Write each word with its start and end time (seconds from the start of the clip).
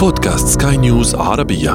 بودكاست 0.00 0.62
سكاي 0.62 0.76
نيوز 0.76 1.14
عربية. 1.14 1.72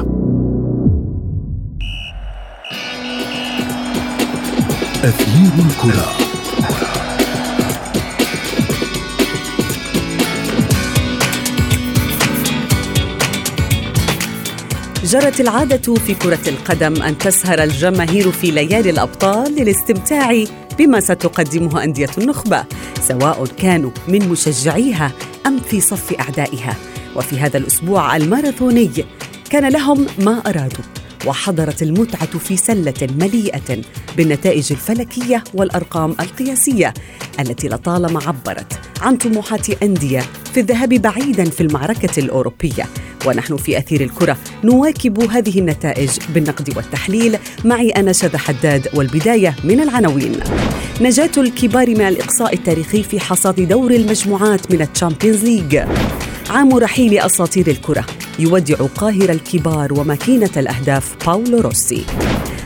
أثير 5.04 5.52
الكرة. 5.66 6.06
جرت 15.04 15.40
العادة 15.40 15.94
في 15.94 16.14
كرة 16.14 16.48
القدم 16.48 17.02
أن 17.02 17.18
تسهر 17.18 17.62
الجماهير 17.62 18.32
في 18.32 18.50
ليالي 18.50 18.90
الأبطال 18.90 19.54
للاستمتاع 19.54 20.44
بما 20.78 21.00
ستقدمه 21.00 21.84
أندية 21.84 22.10
النخبة 22.18 22.64
سواء 23.00 23.46
كانوا 23.46 23.90
من 24.08 24.28
مشجعيها 24.28 25.12
أم 25.46 25.58
في 25.58 25.80
صف 25.80 26.12
أعدائها. 26.20 26.76
وفي 27.16 27.38
هذا 27.38 27.58
الأسبوع 27.58 28.16
الماراثوني 28.16 28.90
كان 29.50 29.68
لهم 29.68 30.06
ما 30.18 30.42
أرادوا 30.46 30.84
وحضرت 31.26 31.82
المتعة 31.82 32.38
في 32.38 32.56
سلة 32.56 33.08
مليئة 33.20 33.82
بالنتائج 34.16 34.72
الفلكية 34.72 35.44
والأرقام 35.54 36.10
القياسية 36.10 36.94
التي 37.40 37.68
لطالما 37.68 38.20
عبرت 38.26 38.80
عن 39.00 39.16
طموحات 39.16 39.82
أندية 39.82 40.20
في 40.54 40.60
الذهاب 40.60 40.88
بعيدا 40.88 41.44
في 41.44 41.60
المعركة 41.60 42.20
الأوروبية. 42.20 42.84
ونحن 43.26 43.56
في 43.56 43.78
أثير 43.78 44.00
الكرة 44.00 44.36
نواكب 44.64 45.30
هذه 45.30 45.58
النتائج 45.58 46.10
بالنقد 46.34 46.76
والتحليل. 46.76 47.38
معي 47.64 47.90
أنا 47.90 48.12
شذى 48.12 48.38
حداد 48.38 48.88
والبداية 48.94 49.56
من 49.64 49.80
العناوين. 49.80 50.40
نجاة 51.00 51.30
الكبار 51.36 51.90
من 51.90 52.00
الإقصاء 52.00 52.54
التاريخي 52.54 53.02
في 53.02 53.20
حصاد 53.20 53.68
دور 53.68 53.90
المجموعات 53.90 54.72
من 54.72 54.82
ال 54.82 54.88
Champions 54.88 55.44
League. 55.44 55.78
عام 56.50 56.76
رحيل 56.76 57.18
أساطير 57.18 57.66
الكرة. 57.66 58.06
يودع 58.38 58.74
قاهر 58.74 59.30
الكبار 59.30 59.92
وماكينة 59.92 60.50
الأهداف 60.56 61.26
باولو 61.26 61.60
روسي. 61.60 62.06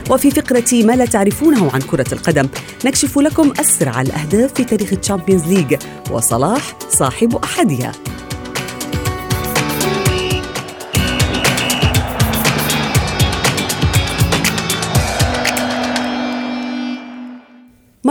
وفي 0.09 0.31
فقرة 0.31 0.83
ما 0.83 0.93
لا 0.93 1.05
تعرفونه 1.05 1.71
عن 1.73 1.81
كرة 1.81 2.13
القدم 2.13 2.47
نكشف 2.85 3.19
لكم 3.19 3.53
أسرع 3.59 4.01
الأهداف 4.01 4.53
في 4.53 4.63
تاريخ 4.63 4.93
ال 4.93 4.98
Champions 4.98 5.47
League. 5.47 5.75
وصلاح 6.11 6.77
صاحب 6.89 7.35
أحدها. 7.35 7.91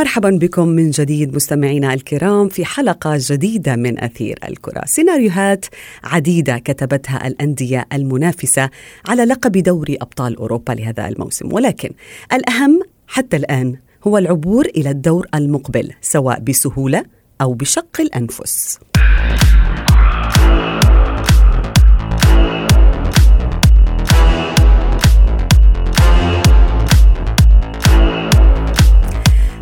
مرحبا 0.01 0.31
بكم 0.31 0.69
من 0.69 0.91
جديد 0.91 1.35
مستمعينا 1.35 1.95
الكرام 1.95 2.49
في 2.49 2.65
حلقة 2.65 3.13
جديدة 3.17 3.77
من 3.77 4.05
أثير 4.05 4.39
الكرة. 4.49 4.83
سيناريوهات 4.87 5.67
عديدة 6.05 6.59
كتبتها 6.59 7.27
الأندية 7.27 7.87
المنافسة 7.93 8.71
على 9.09 9.25
لقب 9.25 9.53
دوري 9.53 9.97
أبطال 10.01 10.37
أوروبا 10.37 10.73
لهذا 10.73 11.09
الموسم. 11.09 11.53
ولكن 11.53 11.91
الأهم 12.33 12.81
حتى 13.07 13.37
الآن 13.37 13.77
هو 14.07 14.19
العبور 14.19 14.67
إلى 14.67 14.91
الدور 14.91 15.27
المقبل 15.35 15.93
سواء 16.01 16.41
بسهولة 16.41 17.05
أو 17.41 17.55
بشق 17.55 18.01
الأنفس. 18.01 18.79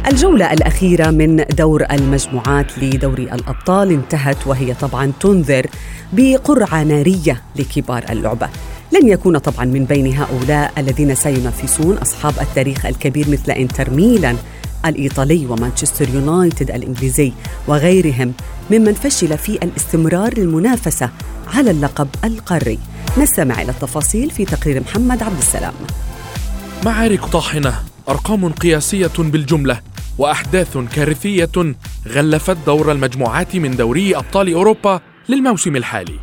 الجولة 0.08 0.52
الأخيرة 0.52 1.10
من 1.10 1.36
دور 1.36 1.84
المجموعات 1.90 2.78
لدوري 2.78 3.22
الأبطال 3.22 3.92
انتهت 3.92 4.46
وهي 4.46 4.74
طبعا 4.74 5.12
تنذر 5.20 5.66
بقرعة 6.12 6.82
نارية 6.82 7.42
لكبار 7.56 8.04
اللعبة. 8.10 8.48
لن 8.92 9.08
يكون 9.08 9.38
طبعا 9.38 9.64
من 9.64 9.84
بين 9.84 10.14
هؤلاء 10.14 10.72
الذين 10.78 11.14
سينافسون 11.14 11.96
أصحاب 11.96 12.32
التاريخ 12.40 12.86
الكبير 12.86 13.30
مثل 13.30 13.52
إنتر 13.52 13.90
ميلان 13.90 14.36
الإيطالي 14.86 15.46
ومانشستر 15.46 16.08
يونايتد 16.08 16.70
الإنجليزي 16.70 17.32
وغيرهم 17.66 18.32
ممن 18.70 18.94
فشل 18.94 19.38
في 19.38 19.52
الاستمرار 19.52 20.38
للمنافسة 20.38 21.10
على 21.54 21.70
اللقب 21.70 22.08
القاري. 22.24 22.78
نستمع 23.18 23.62
إلى 23.62 23.70
التفاصيل 23.70 24.30
في 24.30 24.44
تقرير 24.44 24.80
محمد 24.80 25.22
عبد 25.22 25.38
السلام. 25.38 25.74
معارك 26.84 27.24
طاحنة 27.24 27.74
أرقام 28.08 28.52
قياسية 28.52 29.10
بالجملة 29.18 29.80
وأحداث 30.18 30.78
كارثية 30.78 31.74
غلفت 32.08 32.56
دور 32.66 32.92
المجموعات 32.92 33.56
من 33.56 33.76
دوري 33.76 34.16
أبطال 34.16 34.52
أوروبا 34.52 35.00
للموسم 35.28 35.76
الحالي. 35.76 36.18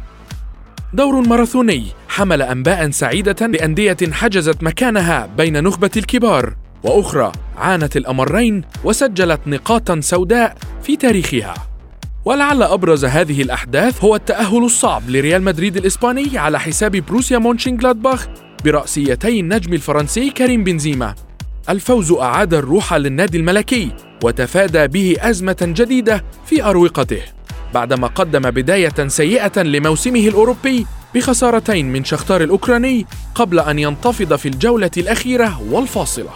دور 0.94 1.22
ماراثوني 1.22 1.88
حمل 2.10 2.42
أنباء 2.42 2.90
سعيدة 2.90 3.48
لأندية 3.48 3.98
حجزت 4.12 4.64
مكانها 4.64 5.30
بين 5.38 5.64
نخبة 5.64 5.92
الكبار، 5.98 6.56
وأخرى 6.84 7.32
عانت 7.58 7.98
الأمرين 7.98 8.62
وسجلت 8.84 9.42
نقاطا 9.48 10.00
سوداء 10.02 10.58
في 10.84 10.96
تاريخها. 10.96 11.54
ولعل 12.26 12.64
أبرز 12.64 13.06
هذه 13.06 13.42
الأحداث 13.42 14.04
هو 14.04 14.16
التأهل 14.16 14.64
الصعب 14.64 15.10
لريال 15.10 15.44
مدريد 15.44 15.78
الإسباني 15.78 16.38
على 16.38 16.60
حساب 16.60 16.92
بروسيا 16.92 17.38
مونشنغلادباخ 17.38 18.28
برأسيتي 18.66 19.40
النجم 19.40 19.74
الفرنسي 19.74 20.30
كريم 20.30 20.64
بنزيما 20.64 21.16
الفوز 21.70 22.12
أعاد 22.12 22.54
الروح 22.54 22.94
للنادي 22.94 23.38
الملكي 23.38 23.92
وتفادى 24.24 24.88
به 24.88 25.16
أزمة 25.20 25.58
جديدة 25.62 26.24
في 26.46 26.64
أروقته. 26.64 27.22
بعدما 27.74 28.08
قدم 28.08 28.52
بداية 28.52 29.08
سيئة 29.08 29.62
لموسمه 29.62 30.28
الأوروبي 30.28 30.86
بخسارتين 31.16 31.92
من 31.92 32.04
شختار 32.04 32.44
الأوكراني 32.44 33.06
قبل 33.36 33.60
أن 33.60 33.80
ينتفض 33.80 34.36
في 34.36 34.48
الجولة 34.48 34.92
الأخيرة 34.98 35.62
والفاصلة. 35.72 36.30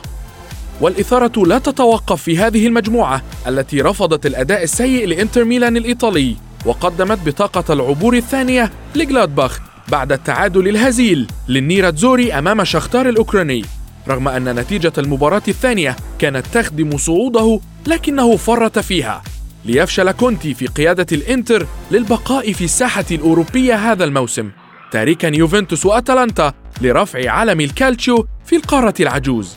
والإثارة 0.81 1.45
لا 1.45 1.57
تتوقف 1.57 2.23
في 2.23 2.37
هذه 2.37 2.67
المجموعة 2.67 3.21
التي 3.47 3.81
رفضت 3.81 4.25
الأداء 4.25 4.63
السيء 4.63 5.07
لإنتر 5.07 5.43
ميلان 5.43 5.77
الإيطالي 5.77 6.35
وقدمت 6.65 7.19
بطاقة 7.25 7.73
العبور 7.73 8.17
الثانية 8.17 8.71
لجلادباخ 8.95 9.59
بعد 9.87 10.11
التعادل 10.11 10.67
الهزيل 10.67 11.27
للنيراتزوري 11.47 12.33
أمام 12.33 12.63
شختار 12.63 13.09
الأوكراني. 13.09 13.65
رغم 14.07 14.27
أن 14.27 14.59
نتيجة 14.59 14.93
المباراة 14.97 15.41
الثانية 15.47 15.95
كانت 16.19 16.47
تخدم 16.47 16.97
صعوده 16.97 17.59
لكنه 17.87 18.35
فرط 18.35 18.79
فيها. 18.79 19.23
ليفشل 19.65 20.11
كونتي 20.11 20.53
في 20.53 20.67
قيادة 20.67 21.05
الإنتر 21.11 21.67
للبقاء 21.91 22.53
في 22.53 22.63
الساحة 22.63 23.05
الأوروبية 23.11 23.91
هذا 23.91 24.03
الموسم. 24.03 24.51
تاركا 24.91 25.27
يوفنتوس 25.35 25.85
وأتلانتا 25.85 26.53
لرفع 26.81 27.31
علم 27.31 27.61
الكالتشيو 27.61 28.27
في 28.45 28.55
القارة 28.55 28.93
العجوز. 28.99 29.55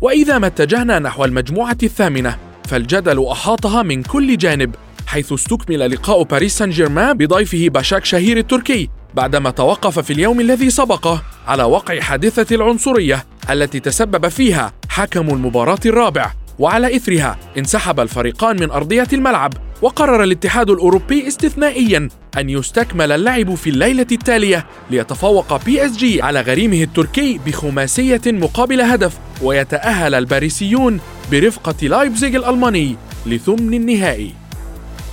وإذا 0.00 0.38
ما 0.38 0.46
اتجهنا 0.46 0.98
نحو 0.98 1.24
المجموعة 1.24 1.78
الثامنة 1.82 2.36
فالجدل 2.68 3.26
أحاطها 3.26 3.82
من 3.82 4.02
كل 4.02 4.36
جانب 4.36 4.74
حيث 5.06 5.32
استكمل 5.32 5.90
لقاء 5.90 6.22
باريس 6.22 6.58
سان 6.58 6.70
جيرمان 6.70 7.16
بضيفه 7.16 7.68
باشاك 7.68 8.04
شهير 8.04 8.36
التركي. 8.36 8.88
بعدما 9.14 9.50
توقف 9.50 9.98
في 9.98 10.12
اليوم 10.12 10.40
الذي 10.40 10.70
سبقه 10.70 11.22
على 11.46 11.62
وقع 11.62 12.00
حادثة 12.00 12.56
العنصرية 12.56 13.24
التي 13.50 13.80
تسبب 13.80 14.28
فيها 14.28 14.72
حكم 14.88 15.28
المباراة 15.28 15.78
الرابع 15.86 16.32
وعلى 16.58 16.96
إثرها 16.96 17.38
انسحب 17.58 18.00
الفريقان 18.00 18.60
من 18.60 18.70
أرضية 18.70 19.06
الملعب 19.12 19.54
وقرر 19.82 20.22
الاتحاد 20.22 20.70
الأوروبي 20.70 21.28
استثنائيا 21.28 22.08
أن 22.38 22.50
يستكمل 22.50 23.12
اللعب 23.12 23.54
في 23.54 23.70
الليلة 23.70 24.06
التالية 24.12 24.66
ليتفوق 24.90 25.64
PSG 25.64 26.22
على 26.22 26.40
غريمه 26.40 26.82
التركي 26.82 27.40
بخماسية 27.46 28.20
مقابل 28.26 28.80
هدف 28.80 29.18
ويتأهل 29.42 30.14
الباريسيون 30.14 31.00
برفقة 31.30 31.86
لايبزيغ 31.86 32.36
الألماني 32.36 32.96
لثمن 33.26 33.74
النهائي. 33.74 34.34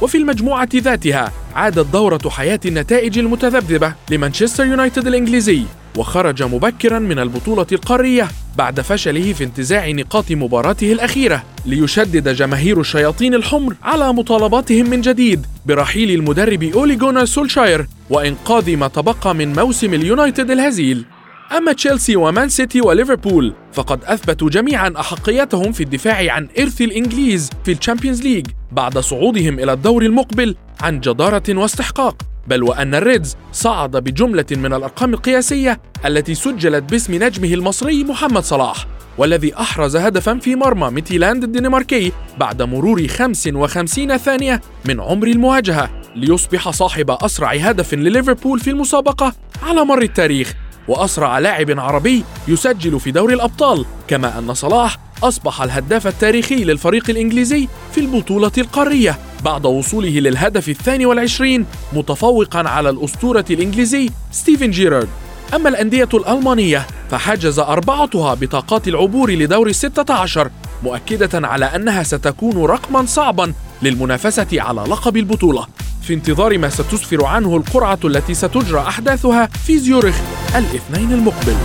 وفي 0.01 0.17
المجموعة 0.17 0.69
ذاتها 0.75 1.31
عادت 1.55 1.85
دورة 1.93 2.29
حياة 2.29 2.59
النتائج 2.65 3.19
المتذبذبة 3.19 3.93
لمانشستر 4.11 4.65
يونايتد 4.65 5.07
الإنجليزي 5.07 5.63
وخرج 5.97 6.43
مبكرا 6.43 6.99
من 6.99 7.19
البطولة 7.19 7.67
القارية 7.71 8.27
بعد 8.57 8.81
فشله 8.81 9.33
في 9.33 9.43
انتزاع 9.43 9.89
نقاط 9.91 10.31
مباراته 10.31 10.91
الأخيرة 10.91 11.43
ليشدد 11.65 12.35
جماهير 12.35 12.79
الشياطين 12.79 13.33
الحمر 13.33 13.75
على 13.83 14.13
مطالباتهم 14.13 14.89
من 14.89 15.01
جديد 15.01 15.45
برحيل 15.65 16.11
المدرب 16.11 16.63
أولي 16.63 17.25
سولشاير 17.25 17.87
وإنقاذ 18.09 18.77
ما 18.77 18.87
تبقى 18.87 19.35
من 19.35 19.53
موسم 19.53 19.93
اليونايتد 19.93 20.51
الهزيل. 20.51 21.05
أما 21.51 21.73
تشيلسي 21.73 22.15
ومان 22.15 22.49
سيتي 22.49 22.81
وليفربول 22.81 23.53
فقد 23.73 24.03
أثبتوا 24.03 24.49
جميعا 24.49 24.93
أحقيتهم 24.99 25.71
في 25.71 25.83
الدفاع 25.83 26.33
عن 26.33 26.47
إرث 26.59 26.81
الإنجليز 26.81 27.49
في 27.65 27.71
ال 27.71 27.76
Champions 27.76 28.21
League 28.21 28.47
بعد 28.71 28.97
صعودهم 28.97 29.59
إلى 29.59 29.73
الدور 29.73 30.03
المقبل 30.03 30.55
عن 30.81 30.99
جدارة 30.99 31.43
واستحقاق. 31.49 32.21
بل 32.47 32.63
وأن 32.63 32.95
ال 32.95 33.03
Reds 33.03 33.35
صعد 33.51 33.91
بجملة 33.97 34.45
من 34.51 34.73
الأرقام 34.73 35.13
القياسية 35.13 35.79
التي 36.05 36.35
سجلت 36.35 36.91
باسم 36.91 37.23
نجمه 37.23 37.53
المصري 37.53 38.03
محمد 38.03 38.43
صلاح 38.43 38.87
والذي 39.17 39.55
أحرز 39.55 39.95
هدفا 39.95 40.39
في 40.39 40.55
مرمى 40.55 40.89
ميتيلاند 40.89 41.43
الدنماركي 41.43 42.11
بعد 42.39 42.61
مرور 42.61 43.07
55 43.07 44.17
ثانية 44.17 44.61
من 44.85 45.01
عمر 45.01 45.27
المواجهة 45.27 45.89
ليصبح 46.15 46.69
صاحب 46.69 47.11
أسرع 47.11 47.53
هدف 47.53 47.93
لليفربول 47.93 48.59
في 48.59 48.69
المسابقة 48.69 49.33
على 49.63 49.85
مر 49.85 50.01
التاريخ. 50.01 50.53
وأسرع 50.87 51.39
لاعب 51.39 51.79
عربي 51.79 52.23
يسجل 52.47 52.99
في 52.99 53.11
دوري 53.11 53.33
الأبطال 53.33 53.85
كما 54.07 54.39
أن 54.39 54.53
صلاح 54.53 54.97
أصبح 55.23 55.61
الهداف 55.61 56.07
التاريخي 56.07 56.63
للفريق 56.63 57.09
الإنجليزي 57.09 57.67
في 57.91 58.01
البطولة 58.01 58.51
القارية 58.57 59.19
بعد 59.43 59.65
وصوله 59.65 60.09
للهدف 60.09 60.69
الثاني 60.69 61.05
والعشرين 61.05 61.65
متفوقا 61.93 62.69
على 62.69 62.89
الأسطورة 62.89 63.45
الإنجليزي 63.49 64.09
ستيفن 64.31 64.71
جيرارد. 64.71 65.09
أما 65.55 65.69
الأندية 65.69 66.09
الألمانية 66.13 66.87
فحجز 67.11 67.59
أربعتها 67.59 68.33
بطاقات 68.33 68.87
العبور 68.87 69.31
لدور 69.31 69.67
الستة 69.67 70.13
عشر 70.13 70.51
مؤكدة 70.83 71.47
على 71.47 71.65
أنها 71.65 72.03
ستكون 72.03 72.65
رقما 72.65 73.05
صعبا 73.05 73.53
للمنافسة 73.81 74.47
على 74.53 74.81
لقب 74.81 75.17
البطولة. 75.17 75.67
في 76.05 76.13
انتظار 76.13 76.57
ما 76.57 76.69
ستسفر 76.69 77.25
عنه 77.25 77.55
القرعة 77.57 77.99
التي 78.05 78.33
ستجرى 78.33 78.79
أحداثها 78.79 79.45
في 79.45 79.79
زيورخ 79.79 80.15
الاثنين 80.55 81.13
المقبل. 81.13 81.55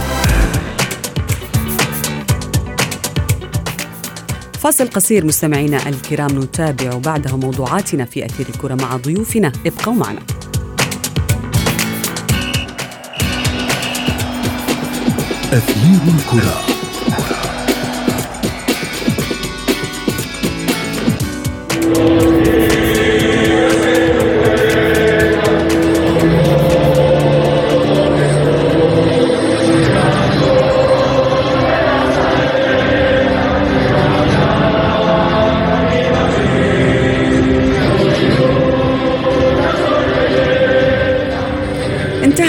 فاصل 4.61 4.91
قصير 4.91 5.25
مستمعينا 5.25 5.89
الكرام 5.89 6.39
نتابع 6.39 6.99
بعده 6.99 7.37
موضوعاتنا 7.37 8.05
في 8.05 8.25
أثير 8.25 8.47
الكرة 8.55 8.75
مع 8.75 8.97
ضيوفنا. 8.97 9.53
ابقوا 9.67 9.95
معنا. 9.95 10.21
أثير 15.53 16.01
الكرة. 16.19 16.61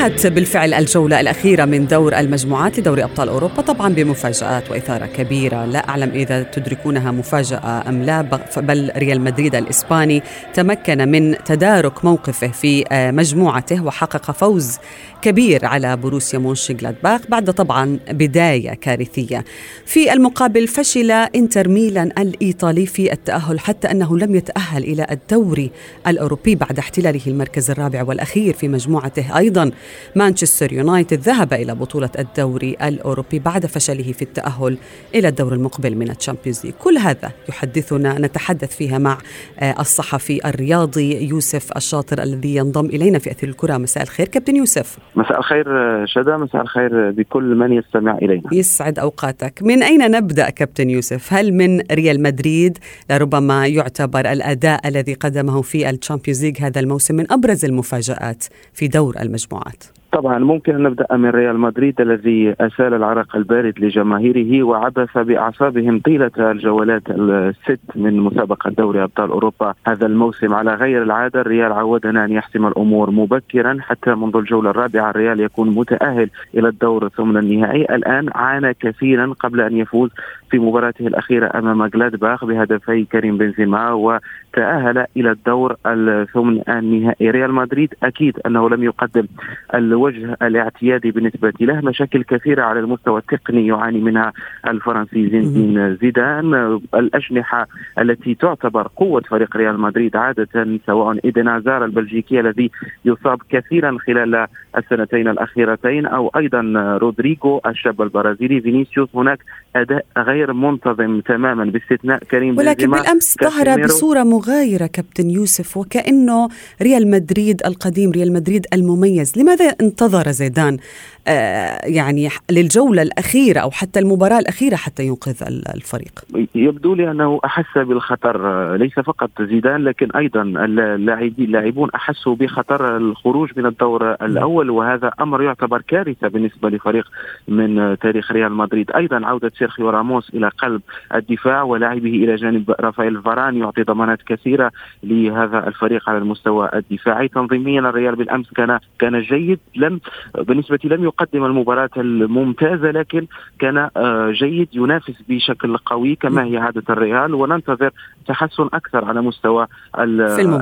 انتهت 0.05 0.27
بالفعل 0.27 0.73
الجولة 0.73 1.19
الأخيرة 1.19 1.65
من 1.65 1.87
دور 1.87 2.19
المجموعات 2.19 2.79
لدوري 2.79 3.03
أبطال 3.03 3.29
أوروبا 3.29 3.61
طبعا 3.61 3.93
بمفاجآت 3.93 4.71
وإثارة 4.71 5.05
كبيرة. 5.05 5.65
لا 5.65 5.89
أعلم 5.89 6.09
إذا 6.09 6.43
تدركونها 6.43 7.11
مفاجأة 7.11 7.89
أم 7.89 8.03
لا 8.03 8.21
بل 8.57 8.91
ريال 8.97 9.21
مدريد 9.21 9.55
الإسباني 9.55 10.23
تمكن 10.53 11.09
من 11.09 11.35
تدارك 11.45 12.05
موقفه 12.05 12.47
في 12.47 12.85
آه، 12.91 13.11
مجموعته 13.11 13.83
وحقق 13.85 14.31
فوز 14.31 14.77
كبير 15.21 15.65
على 15.65 15.97
بروسيا 15.97 16.39
مونشنغلادباخ 16.39 17.21
بعد 17.29 17.53
طبعا 17.53 17.99
بداية 18.09 18.73
كارثية. 18.73 19.45
في 19.85 20.13
المقابل 20.13 20.67
فشل 20.67 21.11
إنتر 21.11 21.67
ميلان 21.67 22.11
الإيطالي 22.17 22.85
في 22.85 23.13
التأهل 23.13 23.59
حتى 23.59 23.91
أنه 23.91 24.17
لم 24.17 24.35
يتأهل 24.35 24.83
إلى 24.83 25.07
الدوري 25.11 25.71
الأوروبي 26.07 26.55
بعد 26.55 26.79
احتلاله 26.79 27.21
المركز 27.27 27.71
الرابع 27.71 28.03
والأخير 28.03 28.53
في 28.53 28.67
مجموعته 28.67 29.37
أيضا. 29.37 29.71
مانشستر 30.15 30.73
يونايتد 30.73 31.19
ذهب 31.19 31.53
إلى 31.53 31.75
بطولة 31.75 32.09
الدوري 32.19 32.77
الأوروبي 32.83 33.39
بعد 33.39 33.65
فشله 33.65 34.11
في 34.11 34.21
التأهل 34.21 34.77
إلى 35.15 35.27
الدور 35.27 35.53
المقبل 35.53 35.95
من 35.95 36.09
الشامبيونز 36.09 36.65
ليج. 36.65 36.73
كل 36.79 36.97
هذا 36.97 37.31
يحدثنا 37.49 38.19
نتحدث 38.19 38.77
فيها 38.77 38.97
مع 38.97 39.17
آه، 39.59 39.75
الصحفي 39.79 40.49
الرياضي 40.49 41.27
يوسف 41.27 41.77
الشاطر 41.77 42.23
الذي 42.23 42.55
ينضم 42.55 42.85
إلينا 42.85 43.19
في 43.19 43.31
أثير 43.31 43.49
الكرة. 43.49 43.77
مساء 43.77 44.03
الخير 44.03 44.27
كابتن 44.27 44.55
يوسف. 44.55 44.97
مساء 45.15 45.39
الخير 45.39 45.65
شدا 46.05 46.37
مساء 46.37 46.61
الخير 46.61 47.11
لكل 47.11 47.55
من 47.55 47.73
يستمع 47.73 48.17
إلينا. 48.17 48.49
يسعد 48.51 48.99
أوقاتك. 48.99 49.63
من 49.63 49.83
أين 49.83 50.11
نبدأ 50.11 50.49
كابتن 50.49 50.89
يوسف؟ 50.89 51.33
هل 51.33 51.53
من 51.53 51.81
ريال 51.91 52.21
مدريد؟ 52.21 52.77
لربما 53.09 53.67
يعتبر 53.67 54.31
الأداء 54.31 54.87
الذي 54.87 55.13
قدمه 55.13 55.61
في 55.61 55.89
الشامبيونز 55.89 56.45
ليج 56.45 56.61
هذا 56.61 56.79
الموسم 56.79 57.15
من 57.15 57.31
أبرز 57.31 57.65
المفاجآت 57.65 58.43
في 58.73 58.87
دور 58.87 59.15
المجموعات. 59.21 59.80
طبعا 60.11 60.39
ممكن 60.39 60.75
أن 60.75 60.83
نبدأ 60.83 61.17
من 61.17 61.29
ريال 61.29 61.59
مدريد 61.59 62.01
الذي 62.01 62.55
أسال 62.59 62.93
العرق 62.93 63.35
البارد 63.35 63.79
لجماهيره 63.79 64.63
وعبث 64.63 65.17
بأعصابهم 65.17 65.99
طيلة 65.99 66.31
الجولات 66.37 67.01
الست 67.09 67.79
من 67.95 68.19
مسابقة 68.19 68.69
دوري 68.69 69.03
أبطال 69.03 69.29
أوروبا 69.29 69.73
هذا 69.87 70.05
الموسم. 70.05 70.53
على 70.53 70.73
غير 70.73 71.03
العادة 71.03 71.41
الريال 71.41 71.71
عودنا 71.71 72.25
أن 72.25 72.31
يحسم 72.31 72.67
الأمور 72.67 73.11
مبكرا 73.11 73.77
حتى 73.81 74.15
منذ 74.15 74.37
الجولة 74.37 74.69
الرابعة. 74.69 75.09
الريال 75.09 75.39
يكون 75.39 75.69
متأهل 75.69 76.29
إلى 76.55 76.67
الدور 76.67 77.09
ثمن 77.09 77.37
النهائي. 77.37 77.81
الآن 77.81 78.29
عانى 78.35 78.73
كثيرا 78.73 79.33
قبل 79.39 79.61
أن 79.61 79.77
يفوز 79.77 80.09
في 80.51 80.59
مباراته 80.59 81.07
الأخيرة 81.07 81.51
أمام 81.55 81.85
جلادباخ 81.85 82.45
بهدفي 82.45 83.05
كريم 83.05 83.37
بنزيما 83.37 83.91
وتأهل 83.91 85.05
إلى 85.17 85.31
الدور 85.31 85.75
الثمن 85.85 86.61
النهائي. 86.69 87.29
ريال 87.31 87.53
مدريد 87.53 87.93
أكيد 88.03 88.39
أنه 88.45 88.69
لم 88.69 88.83
يقدم 88.83 89.27
الوجه 89.75 90.37
الاعتيادي 90.41 91.11
بالنسبة 91.11 91.53
له. 91.61 91.81
مشاكل 91.81 92.23
كثيرة 92.23 92.63
على 92.63 92.79
المستوى 92.79 93.19
التقني 93.19 93.67
يعاني 93.67 93.99
منها 93.99 94.33
الفرنسي 94.67 95.29
زين 95.29 95.97
زيدان. 96.01 96.79
الأجنحة 96.95 97.67
التي 97.99 98.35
تعتبر 98.35 98.87
قوة 98.95 99.21
فريق 99.21 99.57
ريال 99.57 99.79
مدريد 99.79 100.15
عادة 100.15 100.79
سواء 100.85 101.19
ايدن 101.25 101.47
هازار 101.47 101.85
البلجيكي 101.85 102.39
الذي 102.39 102.71
يصاب 103.05 103.39
كثيرا 103.49 103.97
خلال 104.07 104.47
السنتين 104.77 105.27
الأخيرتين 105.27 106.05
أو 106.05 106.31
أيضا 106.37 106.61
رودريجو 107.01 107.61
الشاب 107.67 108.01
البرازيلي. 108.01 108.61
فينيسيوس 108.61 109.15
هناك 109.15 109.39
أداء 109.75 110.05
غير 110.17 110.40
منتظم 110.47 111.21
تماما 111.21 111.65
باستثناء 111.65 112.23
كريم 112.23 112.57
ولكن 112.57 112.91
بالأمس 112.91 113.37
ظهر 113.43 113.81
بصورة 113.83 114.23
مغايرة 114.23 114.85
كابتن 114.85 115.29
يوسف 115.29 115.77
وكأنه 115.77 116.49
ريال 116.81 117.11
مدريد 117.11 117.61
القديم 117.65 118.11
ريال 118.11 118.33
مدريد 118.33 118.65
المميز. 118.73 119.33
لماذا 119.37 119.65
انتظر 119.65 120.31
زيدان 120.31 120.77
يعني 121.27 122.29
للجولة 122.51 123.01
الأخيرة 123.01 123.59
أو 123.59 123.71
حتى 123.71 123.99
المباراة 123.99 124.39
الأخيرة 124.39 124.75
حتى 124.75 125.03
ينقذ 125.05 125.43
الفريق. 125.75 126.11
يبدو 126.55 126.95
لي 126.95 127.11
أنه 127.11 127.39
أحس 127.45 127.77
بالخطر 127.77 128.47
آه، 128.47 128.75
ليس 128.75 128.99
فقط 128.99 129.29
زيدان 129.41 129.83
لكن 129.83 130.11
أيضا 130.11 130.41
اللاعبين 130.41 131.45
اللاعبون 131.45 131.89
أحسوا 131.95 132.35
بخطر 132.35 132.97
الخروج 132.97 133.49
من 133.57 133.65
الدور 133.65 134.11
الأول 134.13 134.69
وهذا 134.69 135.11
أمر 135.21 135.41
يعتبر 135.41 135.81
كارثة 135.81 136.27
بالنسبة 136.27 136.69
لفريق 136.69 137.07
من 137.47 137.97
تاريخ 137.97 138.31
ريال 138.31 138.51
مدريد. 138.51 138.91
أيضا 138.91 139.25
عودة 139.25 139.51
سيرخيو 139.57 139.89
راموس 139.89 140.29
إلى 140.29 140.47
قلب 140.47 140.81
الدفاع 141.15 141.63
ولعبه 141.63 142.09
إلى 142.09 142.35
جانب 142.35 142.71
رافائيل 142.79 143.21
فاران 143.21 143.57
يعطي 143.57 143.83
ضمانات 143.83 144.21
كثيرة 144.21 144.71
لهذا 145.03 145.67
الفريق 145.67 146.09
على 146.09 146.17
المستوى 146.17 146.69
الدفاعي. 146.73 147.27
تنظيميا 147.27 147.79
الريال 147.79 148.15
بالأمس 148.15 148.53
كان 148.53 148.79
كان 148.99 149.21
جيد 149.21 149.59
لم 149.75 149.99
بالنسبة 150.37 150.79
لم 150.83 151.03
يقدم 151.11 151.45
المباراة 151.45 151.89
الممتازة 151.97 152.91
لكن 152.91 153.27
كان 153.59 153.89
آه، 153.97 154.31
جيد 154.31 154.69
ينافس 154.73 155.13
بشكل 155.29 155.77
قوي 155.77 156.15
كما 156.15 156.43
هي 156.43 156.57
عادة 156.57 156.83
الريال 156.89 157.33
وننتظر 157.33 157.91
تحسن 158.27 158.69
أكثر 158.73 159.05
على 159.05 159.21
مستوى 159.21 159.67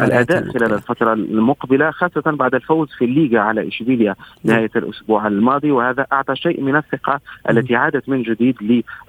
الأداء 0.04 0.44
خلال 0.44 0.74
الفترة 0.74 1.14
المقبلة 1.14 1.92
خاصة 1.92 2.22
بعد 2.26 2.56
الفوز 2.56 2.88
في 2.98 3.06
الليغا 3.06 3.40
على 3.40 3.68
إشبيليا 3.68 4.16
نهاية 4.44 4.72
الأسبوع 4.76 5.28
الماضي 5.28 5.72
وهذا 5.72 6.06
أعطى 6.14 6.36
شيء 6.36 6.62
من 6.62 6.76
الثقة 6.76 7.20
التي 7.50 7.76
عادت 7.76 8.10
من 8.10 8.24
جديد 8.24 8.56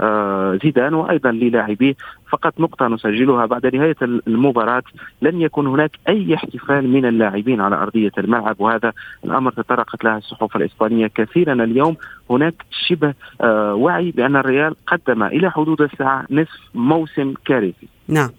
لزيدان 0.01 0.95
وأيضا 0.95 1.31
للاعبيه 1.31 1.95
فقط 2.33 2.61
نقطة 2.61 2.89
نسجلها 2.89 3.47
بعد 3.47 3.75
نهاية 3.77 3.97
المباراة. 4.03 4.83
لم 5.23 5.41
يكن 5.41 5.67
هناك 5.67 5.91
أي 6.09 6.35
احتفال 6.35 6.89
من 6.89 7.07
اللاعبين 7.07 7.61
على 7.61 7.77
أرضية 7.77 8.13
الملعب 8.19 8.61
وهذا 8.61 8.93
الأمر 9.25 9.53
تطرقت 9.53 10.05
لها 10.05 10.19
الصحف 10.19 10.57
الإسبانية 10.57 11.07
كثيرا 11.07 11.53
اليوم. 11.53 11.97
هناك 12.31 12.55
شبه 12.89 13.15
آه 13.41 13.75
وعي 13.75 14.11
بأن 14.11 14.37
الريال 14.37 14.75
قدم 14.87 15.23
إلى 15.23 15.51
حدود 15.51 15.81
الساعة 15.81 16.27
نصف 16.31 16.61
موسم 16.75 17.35
كارثي. 17.45 17.89
نعم. 18.09 18.31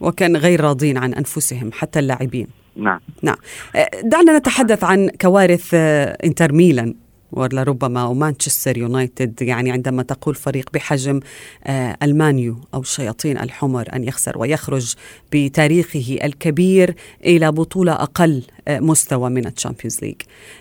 وكان 0.00 0.36
غير 0.36 0.60
راضين 0.60 0.98
عن 0.98 1.14
أنفسهم 1.14 1.70
حتى 1.72 1.98
اللاعبين. 1.98 2.46
نعم. 2.76 3.00
نعم. 3.22 3.36
آه، 3.76 3.88
دعنا 4.04 4.38
نتحدث 4.38 4.84
عن 4.84 5.10
كوارث 5.20 5.70
آه، 5.74 6.18
إنتر 6.24 6.52
ميلان. 6.52 6.94
ولربما 7.32 8.04
ومانشستر 8.04 8.78
يونايتد 8.78 9.42
يعني 9.42 9.70
عندما 9.70 10.02
تقول 10.02 10.34
فريق 10.34 10.70
بحجم 10.74 11.20
آه، 11.64 11.96
المان 12.02 12.34
يو 12.34 12.56
أو 12.74 12.80
الشياطين 12.80 13.38
الحمر 13.38 13.88
أن 13.94 14.04
يخسر 14.04 14.38
ويخرج 14.38 14.94
بتاريخه 15.32 16.18
الكبير 16.24 16.94
إلى 17.24 17.52
بطولة 17.52 17.92
أقل 17.92 18.42
آه، 18.68 18.80
مستوى 18.80 19.30
من 19.30 19.46
الشامبيونز 19.46 19.98
ليج 20.02 20.16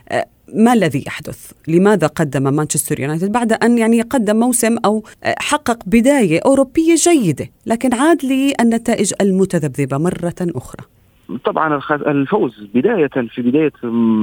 آه، 0.10 0.26
ما 0.54 0.74
الذي 0.74 1.04
يحدث؟ 1.08 1.52
لماذا 1.68 2.08
قدم 2.08 2.54
مانشستر 2.54 3.00
يونايتد 3.00 3.32
بعد 3.32 3.54
أن 3.54 3.78
يعني 3.78 4.02
قدم 4.02 4.36
موسم 4.36 4.78
أو 4.86 5.04
حقق 5.24 5.80
بداية 5.86 6.40
أوروبية 6.46 6.96
جيدة 6.96 7.50
لكن 7.66 7.94
عاد 7.94 8.26
للنتائج 8.26 9.14
المتذبذبة 9.22 9.98
مرة 9.98 10.36
أخرى 10.42 10.97
طبعا 11.44 11.80
الفوز 11.92 12.68
بداية 12.74 13.08
في 13.08 13.42
بداية 13.42 13.72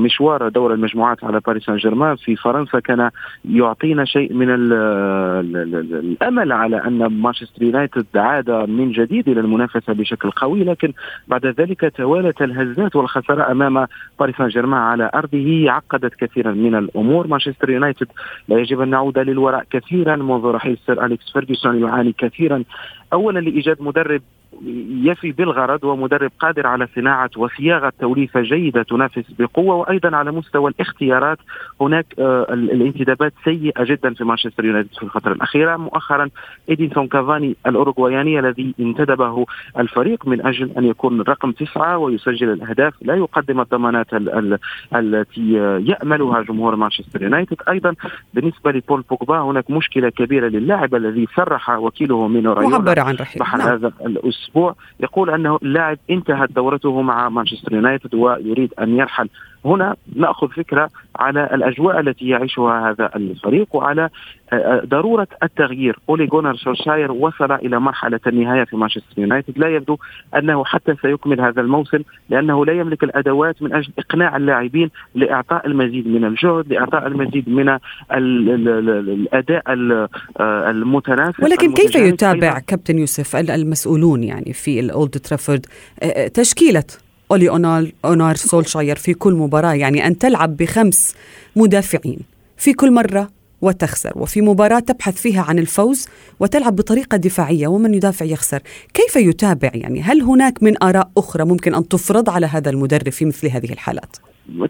مشوار 0.04 0.48
دور 0.48 0.74
المجموعات 0.74 1.24
على 1.24 1.40
باريس 1.40 1.64
سان 1.64 1.76
جيرمان 1.76 2.16
في 2.16 2.36
فرنسا 2.36 2.80
كان 2.80 3.10
يعطينا 3.44 4.04
شيء 4.04 4.32
من 4.32 4.46
الأمل 4.50 6.52
على 6.52 6.76
أن 6.76 7.06
مانشستر 7.06 7.62
يونايتد 7.62 8.06
عاد 8.14 8.50
من 8.50 8.92
جديد 8.92 9.28
إلى 9.28 9.40
المنافسة 9.40 9.92
بشكل 9.92 10.30
قوي 10.30 10.64
لكن 10.64 10.92
بعد 11.28 11.46
ذلك 11.46 11.92
توالت 11.96 12.42
الهزات 12.42 12.96
والخسارة 12.96 13.52
أمام 13.52 13.86
باريس 14.20 14.36
سان 14.36 14.48
جيرمان 14.48 14.80
على 14.80 15.10
أرضه 15.14 15.70
عقدت 15.70 16.14
كثيرا 16.14 16.52
من 16.52 16.74
الأمور. 16.74 17.26
مانشستر 17.26 17.70
يونايتد 17.70 18.08
لا 18.48 18.58
يجب 18.58 18.80
أن 18.80 18.88
نعود 18.88 19.18
للوراء 19.18 19.64
كثيرا 19.70 20.16
منذ 20.16 20.44
رحيل 20.44 20.78
سير 20.86 21.04
أليكس 21.04 21.32
فيرجسون 21.32 21.80
يعاني 21.80 22.14
كثيرا. 22.18 22.64
أولا 23.12 23.40
لإيجاد 23.40 23.82
مدرب 23.82 24.22
يفي 25.04 25.32
بالغرض 25.32 25.84
ومدرب 25.84 26.30
قادر 26.38 26.66
على 26.66 26.88
صناعة 26.94 27.30
وصياغة 27.36 27.92
توليفة 28.00 28.40
جيدة 28.40 28.82
تنافس 28.82 29.24
بقوة 29.38 29.74
وأيضا 29.74 30.16
على 30.16 30.32
مستوى 30.32 30.70
الاختيارات. 30.70 31.38
هناك 31.80 32.06
آه، 32.18 32.46
الانتدابات 32.52 33.32
سيئة 33.44 33.84
جدا 33.84 34.14
في 34.14 34.24
مانشستر 34.24 34.64
يونايتد 34.64 34.94
في 34.96 35.02
الفترة 35.02 35.32
الأخيرة. 35.32 35.76
مؤخرا 35.76 36.28
إدينسون 36.70 37.06
كافاني 37.06 37.56
الأوروغواياني 37.66 38.38
الذي 38.38 38.74
انتدبه 38.80 39.46
الفريق 39.78 40.28
من 40.28 40.46
أجل 40.46 40.70
أن 40.78 40.84
يكون 40.84 41.20
رقم 41.20 41.52
تسعة 41.52 41.98
ويسجل 41.98 42.50
الأهداف 42.50 42.94
لا 43.02 43.14
يقدم 43.14 43.60
الضمانات 43.60 44.06
التي 44.94 45.52
يأملها 45.86 46.42
جمهور 46.42 46.76
مانشستر 46.76 47.22
يونايتد. 47.22 47.56
أيضا 47.68 47.94
بالنسبة 48.34 48.72
لبول 48.72 49.04
بوجبا 49.10 49.40
هناك 49.40 49.70
مشكلة 49.70 50.08
كبيرة 50.08 50.48
للاعب 50.48 50.94
الذي 50.94 51.28
صرح 51.36 51.70
وكيله 51.70 52.28
من 52.28 52.46
وعبر 52.46 53.00
عن 53.00 53.14
رحيل 53.14 53.42
نعم. 53.42 53.60
هذا 53.60 53.92
الأسبوع. 54.00 54.43
الأسبوع 54.44 54.74
يقول 55.00 55.30
أنه 55.30 55.58
اللاعب 55.62 55.98
انتهت 56.10 56.52
دورته 56.52 57.02
مع 57.02 57.28
مانشستر 57.28 57.72
يونايتد 57.72 58.14
ويريد 58.14 58.74
أن 58.80 58.96
يرحل 58.98 59.28
هنا 59.64 59.96
نأخذ 60.16 60.48
فكرة 60.48 60.90
على 61.16 61.44
الأجواء 61.54 62.00
التي 62.00 62.28
يعيشها 62.28 62.90
هذا 62.90 63.10
الفريق 63.16 63.76
وعلى 63.76 64.08
آه، 64.52 64.56
آه، 64.56 64.82
ضرورة 64.84 65.26
التغيير. 65.42 65.98
أولي 66.08 66.26
جونر 66.26 66.56
شولشاير 66.56 67.12
وصل 67.12 67.52
إلى 67.52 67.80
مرحلة 67.80 68.20
النهاية 68.26 68.64
في 68.64 68.76
مانشستر 68.76 69.18
يونايتد. 69.18 69.58
لا 69.58 69.68
يبدو 69.68 69.96
أنه 70.36 70.64
حتى 70.64 70.94
سيكمل 71.02 71.40
هذا 71.40 71.60
الموسم 71.60 71.98
لأنه 72.28 72.66
لا 72.66 72.72
يملك 72.72 73.04
الأدوات 73.04 73.62
من 73.62 73.74
أجل 73.74 73.92
إقناع 73.98 74.36
اللاعبين 74.36 74.90
لإعطاء 75.14 75.66
المزيد 75.66 76.08
من 76.08 76.24
الجهد 76.24 76.72
لإعطاء 76.72 77.06
المزيد 77.06 77.48
من 77.48 77.78
الأداء 78.12 79.62
آه، 80.40 80.70
المتناسب 80.70 81.44
ولكن 81.44 81.74
كيف 81.74 81.94
يتابع 81.94 82.58
كابتن 82.58 82.98
يوسف 82.98 83.36
المسؤولون 83.36 84.24
يعني 84.24 84.52
في 84.52 84.80
الأولد 84.80 85.10
ترافورد؟ 85.10 85.66
تشكيلة 86.34 86.84
أولي 87.34 87.48
أونال 87.48 87.92
أونار 88.04 88.36
سولشاير 88.36 88.96
في 88.96 89.14
كل 89.14 89.34
مباراة 89.34 89.74
يعني 89.74 90.06
أن 90.06 90.18
تلعب 90.18 90.56
بخمس 90.56 91.14
مدافعين 91.56 92.18
في 92.56 92.72
كل 92.72 92.92
مرة 92.92 93.30
وتخسر 93.62 94.12
وفي 94.16 94.40
مباراة 94.40 94.78
تبحث 94.78 95.14
فيها 95.14 95.42
عن 95.42 95.58
الفوز 95.58 96.08
وتلعب 96.40 96.76
بطريقة 96.76 97.16
دفاعية 97.16 97.66
ومن 97.66 97.94
يدافع 97.94 98.24
يخسر 98.24 98.62
كيف 98.94 99.16
يتابع 99.16 99.70
يعني 99.74 100.02
هل 100.02 100.22
هناك 100.22 100.62
من 100.62 100.82
آراء 100.82 101.10
أخرى 101.16 101.44
ممكن 101.44 101.74
أن 101.74 101.88
تفرض 101.88 102.30
على 102.30 102.46
هذا 102.46 102.70
المدرب 102.70 103.08
في 103.08 103.24
مثل 103.24 103.48
هذه 103.48 103.72
الحالات؟ 103.72 104.16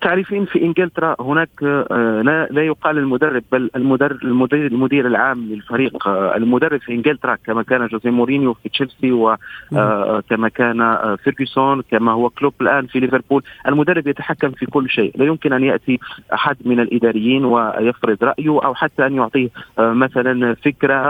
تعرفين 0.01 0.45
في 0.45 0.63
إنجلترا 0.63 1.17
هناك 1.21 1.49
آه، 1.63 2.23
لا, 2.25 2.49
لا 2.51 2.63
يقال 2.63 2.99
المدرب 2.99 3.43
بل 3.53 3.71
المدرب 3.77 4.23
المدير 4.23 4.67
المدير 4.67 5.07
العام 5.07 5.41
للفريق 5.41 6.09
آه، 6.09 6.37
المدرب 6.37 6.81
في 6.81 6.93
إنجلترا 6.93 7.35
كما 7.35 7.63
كان 7.63 7.87
جوزي 7.87 8.11
مورينيو 8.11 8.55
في 8.55 8.69
تشيلسي 8.69 9.13
وكما 9.13 9.39
آه، 9.73 10.49
كان 10.55 10.97
فيرجسون 11.17 11.83
كما 11.83 12.13
هو 12.13 12.31
كلوب 12.31 12.55
الآن 12.61 12.87
في 12.87 13.01
ليفربول. 13.01 13.43
المدرب 13.69 14.07
يتحكم 14.07 14.51
في 14.51 14.67
كل 14.67 14.91
شيء. 14.91 15.13
لا 15.17 15.25
يمكن 15.25 15.53
أن 15.53 15.65
يأتي 15.65 15.99
أحد 16.35 16.57
من 16.65 16.81
الإداريين 16.81 17.45
ويفرض 17.45 18.25
رأيه 18.25 18.65
أو 18.65 18.75
حتى 18.75 19.07
أن 19.07 19.15
يعطيه 19.15 19.49
مثلا 19.79 20.55
فكرة 20.55 21.05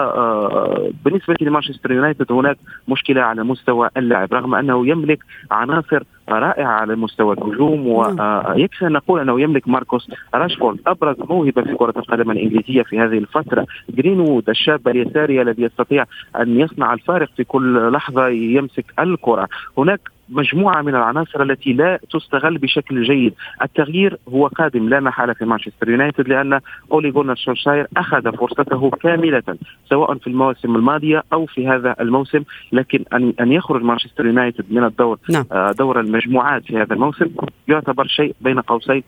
بالنسبة 1.05 1.37
لمانشستر 1.41 1.93
يونايتد 1.93 2.33
هناك 2.33 2.59
مشكلة 2.89 3.23
على 3.23 3.45
مستوى 3.45 3.91
اللاعب 3.97 4.35
رغم 4.35 4.55
أنه 4.55 4.87
يملك 4.87 5.19
عناصر 5.51 6.03
رائعة 6.29 6.73
على 6.73 6.97
مستوى 6.97 7.35
الهجوم 7.35 7.87
ويكفي 7.87 8.87
أن 8.87 8.93
نقول 8.93 9.21
أنه 9.21 9.41
يملك 9.41 9.69
ماركوس 9.69 10.11
راشفورد 10.35 10.79
أبرز 10.87 11.17
موهبة 11.31 11.63
في 11.63 11.75
كرة 11.75 11.95
القدم 11.97 12.31
الإنجليزية 12.31 12.83
في 12.83 12.99
هذه 13.01 13.19
الفترة. 13.19 13.67
جرينوود 13.91 14.51
الشاب 14.51 14.89
اليساري 14.89 15.43
الذي 15.43 15.63
يستطيع 15.63 16.05
أن 16.41 16.61
يصنع 16.61 16.95
الفارق 16.95 17.29
في 17.37 17.45
كل 17.45 17.93
لحظة 17.93 18.29
يمسك 18.29 18.85
الكرة. 18.99 19.49
هناك 19.79 20.14
مجموعة 20.29 20.83
من 20.83 20.95
العناصر 20.95 21.43
التي 21.43 21.73
لا 21.73 21.99
تستغل 22.11 22.59
بشكل 22.59 23.03
جيد، 23.03 23.35
التغيير 23.63 24.19
هو 24.29 24.47
قادم 24.47 24.89
لا 24.89 25.01
محاله 25.01 25.33
في 25.33 25.45
مانشستر 25.45 25.89
يونايتد 25.89 26.29
لأن 26.29 26.61
أولي 26.93 27.11
جونر 27.11 27.35
سولشاير 27.35 27.87
أخذ 27.97 28.37
فرصته 28.37 28.91
كاملة 28.91 29.43
سواء 29.91 30.15
في 30.15 30.27
المواسم 30.27 30.77
الماضيه 30.77 31.23
أو 31.33 31.47
في 31.47 31.69
هذا 31.69 31.97
الموسم، 32.01 32.43
لكن 32.73 33.05
ان 33.13 33.33
أن 33.41 33.53
يخرج 33.53 33.83
مانشستر 33.83 34.27
يونايتد 34.27 34.65
من 34.71 34.85
الدور 34.85 35.19
نعم. 35.31 35.45
آه، 35.53 35.73
دور 35.79 36.01
المجموعات 36.01 36.65
في 36.65 36.77
هذا 36.77 36.95
الموسم 36.95 37.27
يعتبر 37.69 38.07
شيء 38.07 38.35
بين 38.41 38.61
قوسين. 38.61 39.03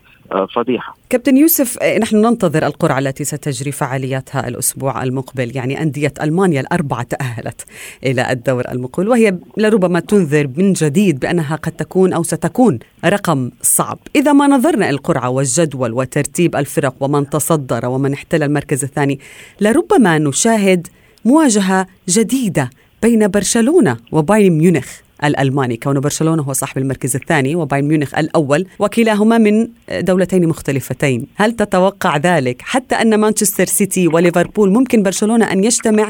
فضيحة. 0.55 0.97
كابتن 1.09 1.37
يوسف 1.37 1.77
آه، 1.81 1.97
نحن 1.97 2.15
ننتظر 2.15 2.65
القرعة 2.65 2.99
التي 2.99 3.23
ستجري 3.23 3.71
فعالياتها 3.71 4.47
الأسبوع 4.47 5.03
المقبل، 5.03 5.55
يعني 5.55 5.81
أندية 5.81 6.13
ألمانيا 6.21 6.61
الأربعة 6.61 7.03
تأهلت 7.03 7.65
إلى 8.03 8.31
الدور 8.31 8.71
المقبل 8.71 9.09
وهي 9.09 9.37
لربما 9.57 9.99
تنذر 9.99 10.49
من 10.57 10.73
جديد 10.73 11.19
بأنها 11.19 11.55
قد 11.55 11.71
تكون 11.71 12.13
أو 12.13 12.23
ستكون 12.23 12.79
رقم 13.05 13.51
صعب 13.61 13.99
إذا 14.15 14.33
ما 14.33 14.47
نظرنا 14.47 14.89
القرعة 14.89 15.29
والجدول 15.29 15.93
وترتيب 15.93 16.55
الفرق 16.55 16.95
ومن 16.99 17.29
تصدر 17.29 17.85
ومن 17.85 18.13
احتل 18.13 18.43
المركز 18.43 18.83
الثاني 18.83 19.19
لربما 19.61 20.17
نشاهد 20.17 20.87
مواجهة 21.25 21.87
جديدة 22.09 22.69
بين 23.01 23.27
برشلونة 23.27 23.97
وبايرن 24.11 24.57
ميونخ 24.57 25.06
الألماني. 25.23 25.77
كون 25.77 25.99
برشلونة 25.99 26.43
هو 26.43 26.53
صاحب 26.53 26.77
المركز 26.77 27.15
الثاني 27.15 27.55
وبايرن 27.55 27.87
ميونخ 27.87 28.17
الأول 28.17 28.65
وكلاهما 28.79 29.37
من 29.37 29.67
دولتين 29.99 30.47
مختلفتين. 30.47 31.27
هل 31.35 31.51
تتوقع 31.51 32.17
ذلك؟ 32.17 32.61
حتى 32.61 32.95
أن 32.95 33.19
مانشستر 33.19 33.65
سيتي 33.65 34.07
وليفربول 34.07 34.69
ممكن 34.69 35.03
برشلونة 35.03 35.51
أن 35.51 35.63
يجتمع 35.63 36.09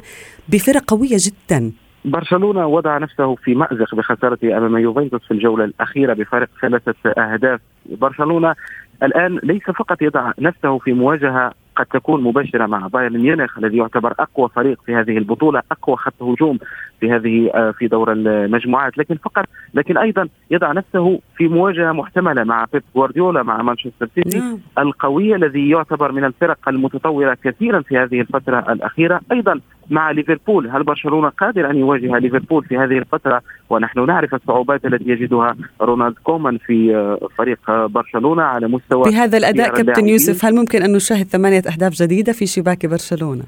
بفرق 0.49 0.83
قوية 0.87 1.17
جدا. 1.17 1.71
برشلونة 2.05 2.67
وضع 2.67 2.97
نفسه 2.97 3.35
في 3.35 3.55
مأزق 3.55 3.95
بخسارته 3.95 4.57
أمام 4.57 4.77
يوفنتوس 4.77 5.21
في 5.27 5.31
الجولة 5.31 5.65
الأخيرة 5.65 6.13
بفارق 6.13 6.49
ثلاثة 6.61 7.09
أهداف. 7.17 7.59
برشلونة 7.85 8.55
الآن 9.03 9.39
ليس 9.43 9.63
فقط 9.63 10.01
يضع 10.01 10.31
نفسه 10.39 10.77
في 10.77 10.93
مواجهة 10.93 11.53
قد 11.77 11.85
تكون 11.85 12.23
مباشرة 12.23 12.65
مع 12.65 12.87
بايرن 12.87 13.17
ميونخ 13.17 13.57
الذي 13.57 13.77
يعتبر 13.77 14.13
أقوى 14.19 14.49
فريق 14.55 14.79
في 14.85 14.95
هذه 14.95 15.17
البطولة 15.17 15.61
أقوى 15.71 15.97
خط 15.97 16.23
هجوم 16.23 16.59
في 16.99 17.11
هذه 17.11 17.51
آه، 17.53 17.71
في 17.71 17.87
دور 17.87 18.11
المجموعات. 18.11 18.97
لكن 18.97 19.15
فقط 19.15 19.45
لكن 19.73 19.97
أيضا 19.97 20.27
يضع 20.51 20.71
نفسه 20.71 21.19
في 21.37 21.47
مواجهة 21.47 21.91
محتملة 21.91 22.43
مع 22.43 22.65
بيب 22.73 22.83
جوارديولا 22.95 23.43
مع 23.43 23.61
مانشستر 23.61 24.09
سيتي 24.15 24.39
نعم. 24.39 24.59
القوية 24.77 25.35
الذي 25.35 25.69
يعتبر 25.69 26.11
من 26.11 26.23
الفرق 26.23 26.69
المتطورة 26.69 27.37
كثيرا 27.43 27.81
في 27.81 27.97
هذه 27.97 28.21
الفترة 28.21 28.59
الأخيرة. 28.71 29.21
أيضا 29.31 29.59
مع 29.89 30.11
ليفربول 30.11 30.69
هل 30.69 30.83
برشلونة 30.83 31.29
قادر 31.29 31.69
أن 31.69 31.77
يواجه 31.77 32.17
ليفربول 32.17 32.65
في 32.65 32.77
هذه 32.77 32.97
الفترة؟ 32.97 33.41
ونحن 33.69 34.05
نعرف 34.05 34.35
الصعوبات 34.35 34.85
التي 34.85 35.09
يجدها 35.09 35.55
رونالد 35.81 36.15
كومان 36.23 36.57
في 36.57 36.95
آه، 36.95 37.27
فريق 37.37 37.69
آه، 37.69 37.85
برشلونة 37.85 38.43
على 38.43 38.67
مستوى 38.67 39.11
بهذا 39.11 39.37
الأداء 39.37 39.75
كابتن 39.75 40.07
يوسف 40.07 40.45
هل 40.45 40.55
ممكن 40.55 40.81
أن 40.81 40.91
نشاهد 40.91 41.25
ثمانية 41.67 41.73
أهداف 41.73 41.93
جديدة 41.93 42.33
في 42.33 42.45
شباك 42.45 42.85
برشلونة؟ 42.85 43.43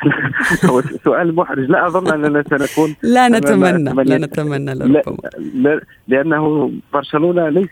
هو 0.70 0.82
سؤال 1.04 1.34
محرج. 1.34 1.70
لا 1.70 1.86
أظن 1.86 2.12
أننا 2.12 2.42
سنكون 2.50 2.96
لا 3.14 3.28
نتمنى 3.28 4.04
لا 4.04 4.18
نتمنى. 4.18 4.74
لربما. 4.74 5.16
لا 5.54 5.80
لأنه 6.08 6.72
برشلونة 6.92 7.48
ليس 7.48 7.70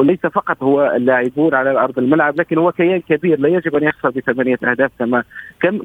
ليس 0.00 0.20
فقط 0.20 0.62
هو 0.62 0.92
اللاعبون 0.96 1.54
على 1.54 1.70
أرض 1.70 1.98
الملعب 1.98 2.40
لكن 2.40 2.58
هو 2.58 2.72
كيان 2.72 3.00
كبير. 3.00 3.40
لا 3.40 3.48
يجب 3.48 3.76
أن 3.76 3.82
يخسر 3.82 4.10
بثمانية 4.10 4.58
أهداف 4.64 4.90
كما 4.98 5.24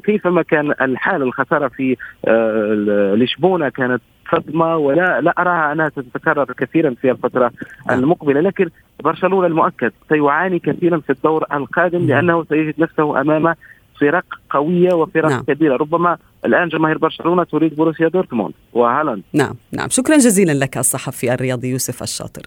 كيفما 0.04 0.42
كان 0.42 0.74
الحال 0.80 1.22
الخسارة 1.22 1.68
في 1.68 1.96
آه، 2.28 3.14
لشبونة 3.16 3.68
كانت 3.68 4.02
صدمة 4.32 4.76
ولا 4.76 5.20
لا 5.20 5.34
أراها 5.38 5.72
أنها 5.72 5.88
تتكرر 5.88 6.52
كثيرا 6.52 6.94
في 7.00 7.10
الفترة 7.10 7.52
نعم. 7.88 7.98
المقبلة 7.98 8.40
لكن 8.40 8.68
برشلونة 9.04 9.46
المؤكد 9.46 9.92
سيعاني 10.08 10.58
كثيرا 10.58 11.00
في 11.00 11.10
الدور 11.10 11.44
القادم 11.52 12.06
لأنه 12.06 12.44
سيجد 12.44 12.74
نفسه 12.78 13.20
أمام 13.20 13.54
فرق 14.00 14.24
قوية 14.50 14.94
وفرق 14.94 15.30
نعم. 15.30 15.42
كبيرة 15.42 15.76
ربما 15.76 16.16
الآن 16.44 16.68
جماهير 16.68 16.98
برشلونة 16.98 17.44
تريد 17.44 17.76
بروسيا 17.76 18.08
دورتموند 18.08 18.54
وهالاند 18.72 19.22
نعم 19.32 19.54
نعم 19.72 19.88
شكرا 19.88 20.16
جزيلا 20.16 20.52
لك 20.52 20.78
الصحفي 20.78 21.34
الرياضي 21.34 21.68
يوسف 21.70 22.02
الشاطر 22.02 22.42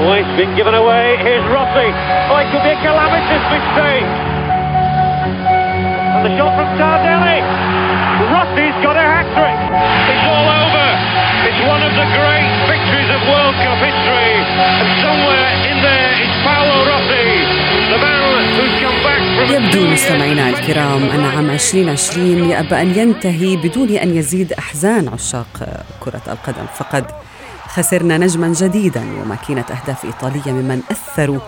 Oh, 0.00 0.12
it's 0.12 0.34
been 0.38 0.54
given 0.54 0.74
away. 0.74 1.16
Here's 1.26 1.44
Rossi. 1.50 1.88
Oh, 2.30 2.38
it 2.38 2.46
could 2.52 2.62
be 2.62 2.70
a 2.70 2.80
calamitous 2.86 3.44
mistake. 3.50 4.37
The 6.24 6.30
shot 6.36 6.52
from 6.58 6.70
Tardelli. 6.80 7.38
Rossi's 8.32 8.76
got 8.84 8.96
a 9.04 9.06
hat 9.12 9.26
trick. 9.38 9.58
It's 10.10 10.24
all 10.34 10.48
over. 10.62 10.88
It's 11.48 11.60
one 11.74 11.82
of 11.88 11.92
the 12.00 12.06
great 12.18 12.50
victories 12.72 13.10
of 13.16 13.20
World 13.30 13.56
Cup 13.62 13.78
history. 13.88 14.32
And 14.82 14.88
somewhere 15.06 15.50
in 15.70 15.78
there 15.86 16.10
is 16.24 16.32
Paolo 16.46 16.76
Rossi, 16.90 17.26
the 17.92 17.98
man 18.02 18.44
who's 18.56 18.74
come 18.82 18.98
back 19.06 19.22
from. 19.36 19.46
يبدو 19.54 19.90
مستمعينا 19.92 20.48
الكرام 20.48 21.02
أن 21.14 21.24
عام 21.36 21.50
2020 21.50 22.50
يأبى 22.50 22.82
أن 22.82 22.98
ينتهي 22.98 23.56
بدون 23.56 23.90
أن 23.90 24.16
يزيد 24.16 24.52
أحزان 24.52 25.08
عشاق 25.08 25.84
كرة 26.00 26.22
القدم 26.28 26.66
فقد 26.74 27.04
خسرنا 27.68 28.18
نجما 28.18 28.52
جديدا 28.60 29.04
وماكينة 29.22 29.64
أهداف 29.70 30.04
إيطالية 30.04 30.52
ممن 30.52 30.82
أثروا 30.90 31.38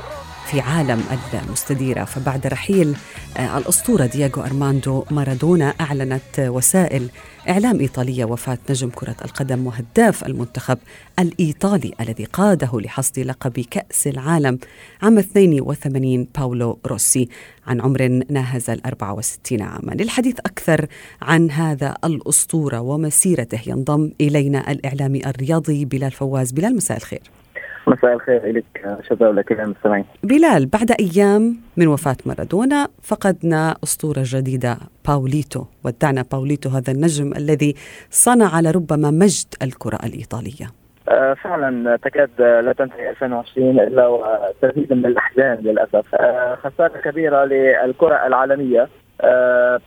في 0.51 0.61
عالم 0.61 1.05
المستديرة. 1.35 2.05
فبعد 2.05 2.47
رحيل 2.47 2.97
آه، 3.37 3.59
الأسطورة 3.59 4.07
دياغو 4.07 4.43
أرماندو 4.43 5.05
مارادونا 5.11 5.75
أعلنت 5.81 6.39
وسائل 6.39 7.09
إعلام 7.49 7.81
إيطالية 7.81 8.25
وفاة 8.25 8.59
نجم 8.71 8.91
كرة 8.91 9.17
القدم 9.25 9.67
وهداف 9.67 10.27
المنتخب 10.27 10.79
الإيطالي 11.19 11.93
الذي 12.01 12.25
قاده 12.25 12.71
لحصد 12.75 13.19
لقب 13.19 13.61
كأس 13.61 14.07
العالم 14.07 14.59
عام 15.03 15.19
82 15.19 16.27
باولو 16.39 16.79
روسي 16.87 17.29
عن 17.67 17.81
عمر 17.81 18.23
ناهز 18.31 18.71
ال 18.71 18.87
64 18.87 19.63
عاما. 19.63 19.93
للحديث 19.93 20.39
أكثر 20.39 20.87
عن 21.23 21.51
هذا 21.51 21.97
الأسطورة 22.05 22.81
ومسيرته 22.81 23.61
ينضم 23.67 24.11
إلينا 24.21 24.71
الإعلامي 24.71 25.27
الرياضي 25.27 25.85
بلال 25.85 26.11
فواز. 26.11 26.53
بلال 26.53 26.77
مساء 26.77 26.97
الخير. 26.97 27.40
مساء 27.91 28.13
الخير 28.13 28.53
لك 28.53 28.99
شدا 29.09 29.31
ولكل 29.31 29.61
المستمعين 29.61 30.05
بلال 30.23 30.67
بعد 30.67 30.91
أيام 30.91 31.57
من 31.77 31.87
وفاة 31.89 32.17
مارادونا 32.27 32.89
فقدنا 33.03 33.77
أسطورة 33.85 34.23
جديدة 34.25 34.77
باوليتو. 35.09 35.65
ودعنا 35.85 36.25
باوليتو 36.33 36.69
هذا 36.69 36.93
النجم 36.93 37.33
الذي 37.37 37.75
صنع 38.11 38.61
لربما 38.61 39.11
مجد 39.11 39.49
الكرة 39.63 39.99
الإيطالية. 40.07 40.67
آه، 41.09 41.35
فعلا 41.35 41.97
تكاد 41.97 42.31
لا 42.39 42.73
تنتهي 42.79 43.11
2020 43.11 43.81
إلا 43.81 44.07
وتزيد 44.07 44.93
من 44.93 45.07
الأحزان 45.07 45.59
للأسف. 45.63 46.15
آه، 46.15 46.55
خسارة 46.55 47.01
كبيرة 47.01 47.45
للكرة 47.45 48.27
العالمية. 48.27 48.89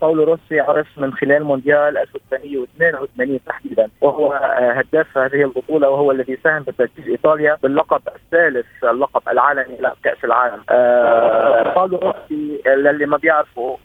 باولو 0.01 0.23
روسي 0.23 0.59
عرف 0.59 0.87
من 0.97 1.13
خلال 1.13 1.43
مونديال 1.43 1.97
1982 1.97 3.39
تحديدا 3.45 3.89
وهو 4.01 4.33
آه، 4.33 4.71
هداف 4.71 5.17
هذه 5.17 5.43
البطولة 5.43 5.89
وهو 5.89 6.11
الذي 6.11 6.37
ساهم 6.43 6.63
بتتويج 6.63 7.09
إيطاليا 7.09 7.57
باللقب 7.63 8.01
الثالث 8.15 8.65
اللقب 8.83 9.21
العالمي 9.29 9.77
لكاس 9.79 10.17
العالم. 10.23 10.63
آه، 10.69 11.73
باولو 11.73 11.97
روسي 11.97 12.61
للي 12.67 13.05
ما 13.05 13.17
بيعرفوا 13.17 13.77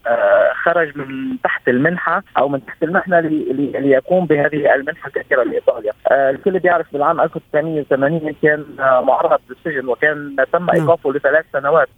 خرج 0.64 0.98
من 0.98 1.36
تحت 1.44 1.68
المنحة 1.68 2.22
أو 2.38 2.48
من 2.48 2.66
تحت 2.66 2.82
المحنة 2.82 3.20
ليقوم 3.20 4.26
بهذه 4.26 4.74
المنحة 4.74 5.06
الكثيره 5.06 5.42
لإيطاليا. 5.42 5.92
الكل 6.10 6.58
بيعرف 6.58 6.92
بالعام 6.92 7.20
1980 7.20 8.34
كان 8.42 8.64
معرض 8.78 9.40
للسجن 9.50 9.88
وكان 9.88 10.36
تم 10.52 10.66
نعم. 10.66 10.70
إيقافه 10.70 11.12
لثلاث 11.12 11.44
سنوات. 11.52 11.88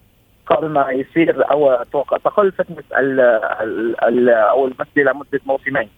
قبل 0.50 0.68
ما 0.68 0.90
يصير 0.90 1.50
أو 1.52 1.84
تقل 2.24 2.52
فتنة 2.52 2.82
أو 4.32 4.66
المسجد 4.66 4.98
لمدة 4.98 5.40
موسمين. 5.46 5.88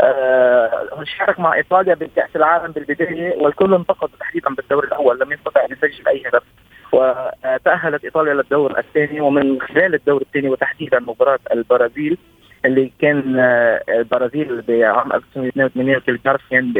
آه 0.00 1.04
شارك 1.18 1.40
مع 1.40 1.54
إيطاليا 1.54 1.94
بكأس 1.94 2.36
العالم 2.36 2.72
بالبداية 2.72 3.36
والكل 3.42 3.74
انتقد 3.74 4.08
تحديدا 4.20 4.54
بالدور 4.54 4.84
الأول 4.84 5.20
لم 5.20 5.32
يستطع 5.32 5.64
أن 5.64 5.72
يسجل 5.72 6.08
أي 6.08 6.22
هدف 6.26 6.42
وتأهلت 6.92 8.04
إيطاليا 8.04 8.34
للدور 8.34 8.78
الثاني 8.78 9.20
ومن 9.20 9.60
خلال 9.60 9.94
الدور 9.94 10.20
الثاني 10.22 10.48
وتحديدا 10.48 11.00
مباراة 11.00 11.38
البرازيل 11.52 12.18
اللي 12.64 12.92
كان 12.98 13.38
آه، 13.38 13.82
البرازيل 13.88 14.62
بعام 14.62 15.12
1982 15.12 16.02
اللي 16.08 16.18
بتعرف 16.18 16.42
كان 16.50 16.74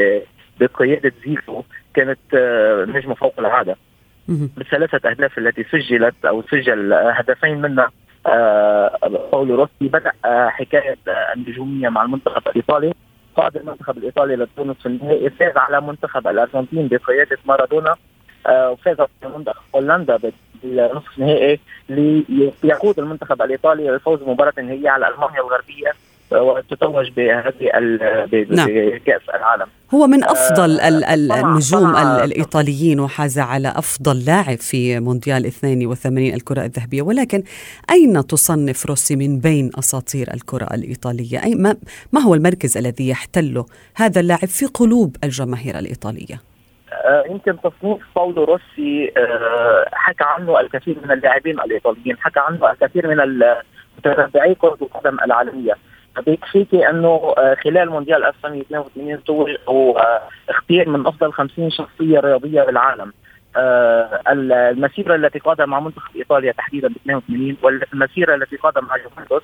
بقيادة 0.60 1.12
زيزو 1.24 1.62
كانت 1.94 2.18
آه، 2.34 2.84
نجمة 2.84 3.14
فوق 3.14 3.34
العادة 3.38 3.76
بالثلاثة 4.28 5.10
أهداف 5.10 5.38
التي 5.38 5.64
سجلت 5.64 6.24
أو 6.24 6.42
سجل 6.42 6.92
هدفين 6.92 7.60
منها 7.60 7.90
آه، 8.26 8.98
باولو 9.32 9.54
روسي. 9.54 9.70
بدأ 9.80 10.12
آه، 10.24 10.48
حكاية 10.48 10.98
آه، 11.08 11.32
النجومية 11.36 11.88
مع 11.88 12.02
المنتخب 12.02 12.48
الإيطالي. 12.48 12.94
قاد 13.36 13.56
المنتخب 13.56 13.98
الإيطالي 13.98 14.36
لتونس 14.36 14.76
في 14.76 14.86
النهائي 14.86 15.30
فاز 15.30 15.56
على 15.56 15.80
منتخب 15.80 16.28
الأرجنتين 16.28 16.88
بقيادة 16.88 17.38
مارادونا 17.44 17.94
وفاز 18.48 18.96
على 19.00 19.36
منتخب 19.36 19.62
هولندا 19.74 20.18
بالنصف 20.62 21.18
النهائي 21.18 21.60
ليقود 22.62 22.98
المنتخب 22.98 23.42
الإيطالي 23.42 23.88
للفوز 23.88 24.22
بمباراة 24.22 24.52
النهائية 24.58 24.90
على 24.90 25.08
ألمانيا 25.08 25.40
الغربية. 25.40 25.92
وتتوج 26.32 27.10
بهذه 27.10 27.70
نعم. 28.50 28.68
بكأس 28.68 29.28
العالم. 29.34 29.66
هو 29.94 30.06
من 30.06 30.24
أفضل 30.24 30.80
آه 30.80 31.14
النجوم 31.40 31.96
الإيطاليين 31.96 33.00
وحاز 33.00 33.38
على 33.38 33.68
أفضل 33.68 34.24
لاعب 34.24 34.58
في 34.58 35.00
مونديال 35.00 35.46
82 35.46 36.34
الكرة 36.34 36.64
الذهبية. 36.64 37.02
ولكن 37.02 37.42
أين 37.90 38.26
تصنف 38.26 38.86
روسي 38.86 39.16
من 39.16 39.38
بين 39.38 39.70
أساطير 39.78 40.34
الكرة 40.34 40.68
الإيطالية؟ 40.74 41.44
أي 41.44 41.54
ما, 41.54 41.76
ما 42.12 42.20
هو 42.20 42.34
المركز 42.34 42.76
الذي 42.76 43.08
يحتله 43.08 43.66
هذا 43.96 44.20
اللاعب 44.20 44.48
في 44.48 44.66
قلوب 44.66 45.16
الجماهير 45.24 45.78
الإيطالية؟ 45.78 46.40
آه 46.92 47.24
يمكن 47.30 47.56
تصنيف 47.60 48.02
باولو 48.16 48.44
روسي 48.44 49.12
آه 49.16 49.84
حكى 49.92 50.24
عنه 50.24 50.60
الكثير 50.60 50.96
من 51.04 51.10
اللاعبين 51.10 51.60
الإيطاليين 51.60 52.16
حكى 52.18 52.40
عنه 52.40 52.70
الكثير 52.70 53.06
من 53.08 53.20
متتبعي 53.98 54.54
كرة 54.54 54.78
القدم 54.82 55.16
العالمييه 55.24 55.74
بيكفيكي 56.18 56.90
أنه 56.90 57.34
آه، 57.38 57.54
خلال 57.54 57.90
مونديال 57.90 58.24
1982 58.24 59.24
توج 59.24 59.56
أو 59.68 59.98
آه، 59.98 60.20
من 60.70 61.06
أفضل 61.06 61.32
50 61.32 61.70
شخصية 61.70 62.20
رياضية 62.20 62.62
بالعالم. 62.62 63.12
آه، 63.56 64.22
المسيرة 64.28 65.14
التي 65.14 65.38
قادها 65.38 65.66
مع 65.66 65.80
منتخب 65.80 66.16
إيطاليا 66.16 66.52
تحديدا 66.52 66.88
ب 66.88 66.96
82 66.96 67.56
والمسيرة 67.62 68.34
التي 68.34 68.56
قادها 68.56 68.82
مع 68.82 68.96
يوفنتوس 68.96 69.42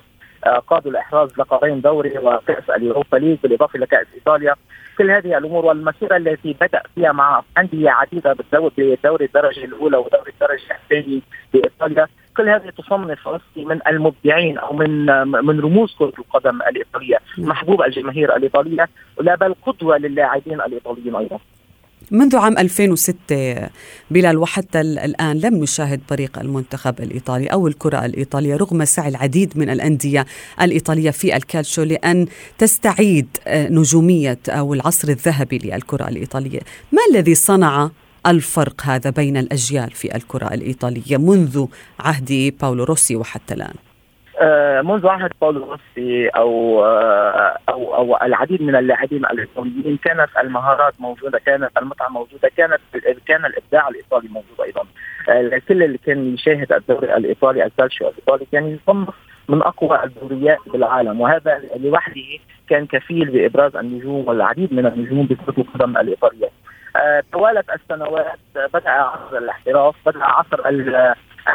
قادوا 0.67 0.91
لإحراز 0.91 1.29
لقبين 1.37 1.81
دوري 1.81 2.17
وكأس 2.17 2.69
اليوروبا 2.69 3.17
ليج 3.17 3.37
بالإضافة 3.43 3.79
لكاس 3.79 4.07
إيطاليا. 4.15 4.55
كل 4.97 5.11
هذه 5.11 5.37
الأمور 5.37 5.65
والمسيرة 5.65 6.17
التي 6.17 6.55
بدأ 6.61 6.81
فيها 6.95 7.11
مع 7.11 7.43
أندية 7.57 7.89
عديدة 7.89 8.33
بالدوري 8.33 9.23
الدرجة 9.23 9.65
الأولى 9.65 9.97
ودوري 9.97 10.31
الدرجة 10.31 10.77
الثاني 10.83 11.21
بإيطاليا 11.53 12.07
كل 12.37 12.49
هذه 12.49 12.69
تصنف 12.77 13.27
روسي 13.27 13.65
من 13.65 13.79
المبدعين 13.87 14.57
أو 14.57 14.73
من 14.73 15.05
من 15.45 15.59
رموز 15.59 15.95
كرة 15.99 16.13
القدم 16.19 16.61
الإيطالية 16.61 17.17
نعم. 17.37 17.49
محبوب 17.49 17.81
الجماهير 17.81 18.35
الإيطالية 18.35 18.89
ولا 19.17 19.35
بل 19.35 19.55
قدوة 19.65 19.97
للاعبين 19.97 20.61
الإيطاليين 20.61 21.15
أيضا 21.15 21.39
منذ 22.11 22.35
عام 22.35 22.57
2006 22.57 23.69
بلال 24.11 24.37
وحتى 24.37 24.81
الآن 24.81 25.39
لم 25.39 25.55
نشاهد 25.63 26.01
طريق 26.07 26.39
المنتخب 26.39 26.99
الإيطالي 26.99 27.47
أو 27.47 27.67
الكرة 27.67 28.05
الإيطالية 28.05 28.55
رغم 28.55 28.85
سعي 28.85 29.09
العديد 29.09 29.57
من 29.57 29.69
الأندية 29.69 30.25
الإيطالية 30.61 31.11
في 31.11 31.35
الكالشو 31.35 31.83
لأن 31.83 32.27
تستعيد 32.57 33.27
آه، 33.47 33.69
نجومية 33.69 34.39
أو 34.49 34.73
العصر 34.73 35.07
الذهبي 35.07 35.57
للكرة 35.57 36.07
الإيطالية 36.07 36.59
ما 36.91 37.01
الذي 37.11 37.35
صنع 37.35 37.89
الفرق 38.27 38.81
هذا 38.81 39.09
بين 39.09 39.37
الأجيال 39.37 39.91
في 39.91 40.15
الكرة 40.15 40.53
الإيطالية 40.53 41.17
منذ 41.17 41.65
عهد 41.99 42.53
باولو 42.61 42.83
روسي 42.83 43.15
وحتى 43.15 43.53
الآن؟ 43.53 43.73
آه، 44.39 44.81
منذ 44.81 45.07
عهد 45.07 45.31
باولو 45.41 45.71
روسي 45.71 46.27
أو 46.27 46.85
آه، 46.85 47.57
أو 47.69 47.95
أو 47.95 48.17
العديد 48.21 48.61
من 48.61 48.75
اللاعبين 48.75 49.25
الإيطاليين 49.25 49.97
كانت 49.97 50.29
المهارات 50.43 50.93
موجودة 50.99 51.39
كانت 51.39 51.69
المتعة 51.81 52.09
موجودة 52.09 52.51
كانت 52.57 52.79
كان 53.27 53.45
الإبداع 53.45 53.89
الإيطالي 53.89 54.27
موجود 54.27 54.61
أيضا. 54.65 54.83
آه، 55.29 55.61
كل 55.67 55.83
اللي 55.83 55.97
كان 55.97 56.33
يشاهد 56.33 56.73
الدوري 56.73 57.17
الإيطالي 57.17 57.65
الكالشيو 57.65 58.07
الإيطالي 58.07 58.45
كان 58.51 58.67
يصنف 58.67 59.13
من 59.49 59.61
أقوى 59.61 60.03
الدوريات 60.03 60.59
بالعالم 60.73 61.21
وهذا 61.21 61.61
لوحده 61.77 62.39
كان 62.69 62.85
كفيل 62.85 63.25
بإبراز 63.25 63.75
النجوم 63.75 64.27
والعديد 64.27 64.73
من 64.73 64.85
النجوم 64.85 65.25
بكره 65.25 65.53
القدم 65.57 65.97
الإيطالية. 65.97 66.49
توالت 67.31 67.69
السنوات 67.69 68.39
بدأ 68.73 68.89
عصر 68.89 69.37
الاحتراف 69.37 69.95
بدأ 70.05 70.23
عصر 70.23 70.69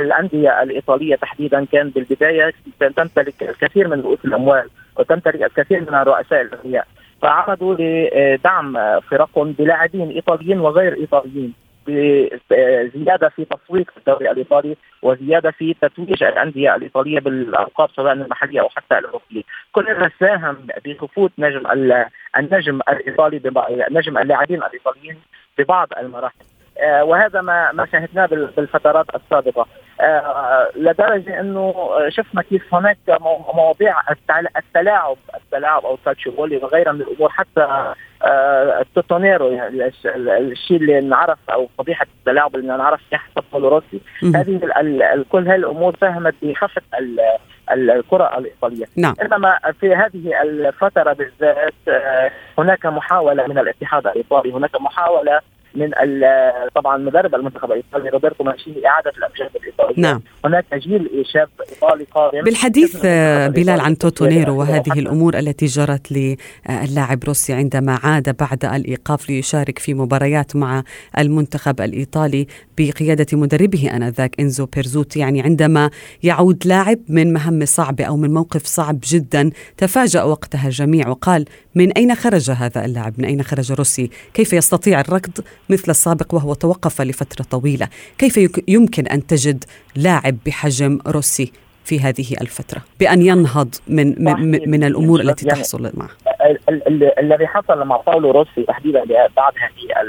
الأندية 0.00 0.62
الإيطالية 0.62 1.16
تحديدا 1.16 1.64
كان 1.72 1.88
بالبداية 1.88 2.52
تمتلك 2.80 3.42
الكثير 3.42 3.88
من 3.88 4.00
رؤوس 4.00 4.24
الأموال 4.24 4.68
وتمتلك 4.98 5.42
الكثير 5.42 5.80
من 5.80 5.94
الرؤساء 5.94 6.40
الأغنياء 6.40 6.86
فعرضوا 7.22 7.76
لدعم 7.78 9.00
فرقهم 9.00 9.52
بلاعبين 9.52 10.10
إيطاليين 10.10 10.60
وغير 10.60 10.94
إيطاليين. 10.94 11.54
بزياده 11.86 13.28
في 13.28 13.44
تسويق 13.44 13.90
الدوري 13.96 14.30
الإيطالي 14.30 14.76
وزيادة 15.02 15.50
في 15.50 15.74
تتويج 15.74 16.22
الأندية 16.22 16.74
الإيطالية 16.74 17.20
بالألقاب 17.20 17.90
سواء 17.96 18.12
المحلية 18.12 18.60
أو 18.60 18.68
حتى 18.68 18.98
الأوروبية، 18.98 19.42
كل 19.72 19.88
هذا 19.88 20.10
ساهم 20.20 20.66
بخفوت 20.84 21.32
نجم 21.38 21.62
النجم 22.36 22.80
الإيطالي 22.88 23.40
نجم 23.90 24.18
اللاعبين 24.18 24.62
الإيطاليين 24.62 25.16
ببعض 25.58 25.88
المراحل. 25.98 26.51
آه، 26.80 27.04
وهذا 27.04 27.40
ما 27.40 27.72
ما 27.72 27.86
شاهدناه 27.86 28.26
بالفترات 28.26 29.06
السابقة. 29.14 29.66
لدرجة 30.76 31.40
إنه 31.40 31.74
شفنا 32.08 32.42
كيف 32.42 32.74
هناك 32.74 32.98
مواضيع 33.54 33.96
التلاعب 34.10 35.16
التلاعب 35.34 35.84
أو 35.84 35.94
الكالتشيوبولي 35.94 36.56
وغيرها 36.56 36.92
من 36.92 37.00
الأمور 37.00 37.28
حتى 37.30 37.94
التوتونيرو 38.80 39.48
يعني 39.48 39.92
الشيء 40.06 40.76
اللي 40.76 40.98
انعرف 40.98 41.38
أو 41.52 41.68
فضيحة 41.78 42.06
التلاعب 42.18 42.56
اللي 42.56 42.74
انعرف 42.74 43.00
فيها 43.10 43.18
حسب 43.18 43.64
روسي. 43.64 44.00
هذه 44.22 44.60
كل 45.30 45.48
هذه 45.48 45.56
الأمور 45.56 45.96
ساهمت 46.00 46.34
بخفض 46.42 46.82
الكرة 47.70 48.38
الإيطالية. 48.38 48.86
نعم. 48.96 49.14
إنما 49.22 49.58
في 49.80 49.94
هذه 49.94 50.42
الفترة 50.42 51.12
بالذات 51.12 51.74
هناك 52.58 52.86
محاولة 52.86 53.46
من 53.46 53.58
الاتحاد 53.58 54.06
الإيطالي 54.06 54.52
هناك 54.52 54.80
محاولة 54.80 55.40
من 55.74 55.90
طبعا 56.74 56.96
مدرب 56.96 57.34
المنتخب 57.34 57.72
الإيطالي 57.72 58.08
روبرتو 58.08 58.44
مانشيني 58.44 58.86
إعادة 58.86 59.10
الأمجاد 59.10 59.50
الإيطالية. 59.56 60.02
نعم. 60.02 60.22
هناك 60.44 60.64
جيل 60.74 61.24
شاب 61.32 61.48
إيطالي 61.70 62.04
قادم. 62.14 62.42
بالحديث 62.42 62.96
بلال 63.56 63.80
عن 63.80 63.98
توتونيرو 63.98 64.58
وهذه 64.58 64.92
الأمور 64.92 65.38
التي 65.38 65.66
جرت 65.66 66.12
للاعب 66.12 67.24
روسي 67.24 67.52
عندما 67.52 67.98
عاد 68.02 68.36
بعد 68.36 68.64
الإيقاف 68.64 69.28
ليشارك 69.30 69.78
في 69.78 69.94
مباريات 69.94 70.56
مع 70.56 70.82
المنتخب 71.18 71.80
الإيطالي 71.80 72.46
بقيادة 72.78 73.26
مدربه 73.32 73.96
آنذاك 73.96 74.40
إنزو 74.40 74.66
بيرزوتي. 74.66 75.18
يعني 75.18 75.42
عندما 75.42 75.90
يعود 76.22 76.66
لاعب 76.66 76.98
من 77.08 77.32
مهمه 77.32 77.64
صعبه 77.64 78.04
أو 78.04 78.16
من 78.16 78.34
موقف 78.34 78.66
صعب 78.66 78.98
جدا 79.04 79.50
تفاجأ 79.76 80.22
وقتها 80.22 80.66
الجميع 80.66 81.08
وقال 81.08 81.44
من 81.74 81.92
أين 81.92 82.14
خرج 82.14 82.50
هذا 82.50 82.84
اللاعب؟ 82.84 83.14
من 83.18 83.24
أين 83.24 83.42
خرج 83.42 83.72
روسي؟ 83.72 84.10
كيف 84.34 84.52
يستطيع 84.52 85.00
الركض؟ 85.00 85.32
مثل 85.70 85.90
السابق 85.90 86.34
وهو 86.34 86.54
توقف 86.54 87.00
لفترة 87.00 87.44
طويلة. 87.50 87.88
كيف 88.18 88.50
يمكن 88.68 89.06
أن 89.06 89.26
تجد 89.26 89.64
لاعب 89.96 90.36
بحجم 90.46 90.98
روسي 91.06 91.52
في 91.84 92.00
هذه 92.00 92.36
الفترة؟ 92.40 92.82
بأن 93.00 93.22
ينهض 93.22 93.74
من 93.88 94.24
من, 94.24 94.70
من 94.70 94.84
الأمور 94.84 95.20
التي 95.20 95.46
يعني 95.46 95.58
تحصل 95.58 95.90
معه. 95.94 96.10
الذي 97.18 97.46
حصل 97.46 97.84
مع 97.84 97.96
باولو 97.96 98.30
روسي 98.30 98.62
تحديدا 98.68 99.04
بعد 99.36 99.52
هذه 99.56 100.02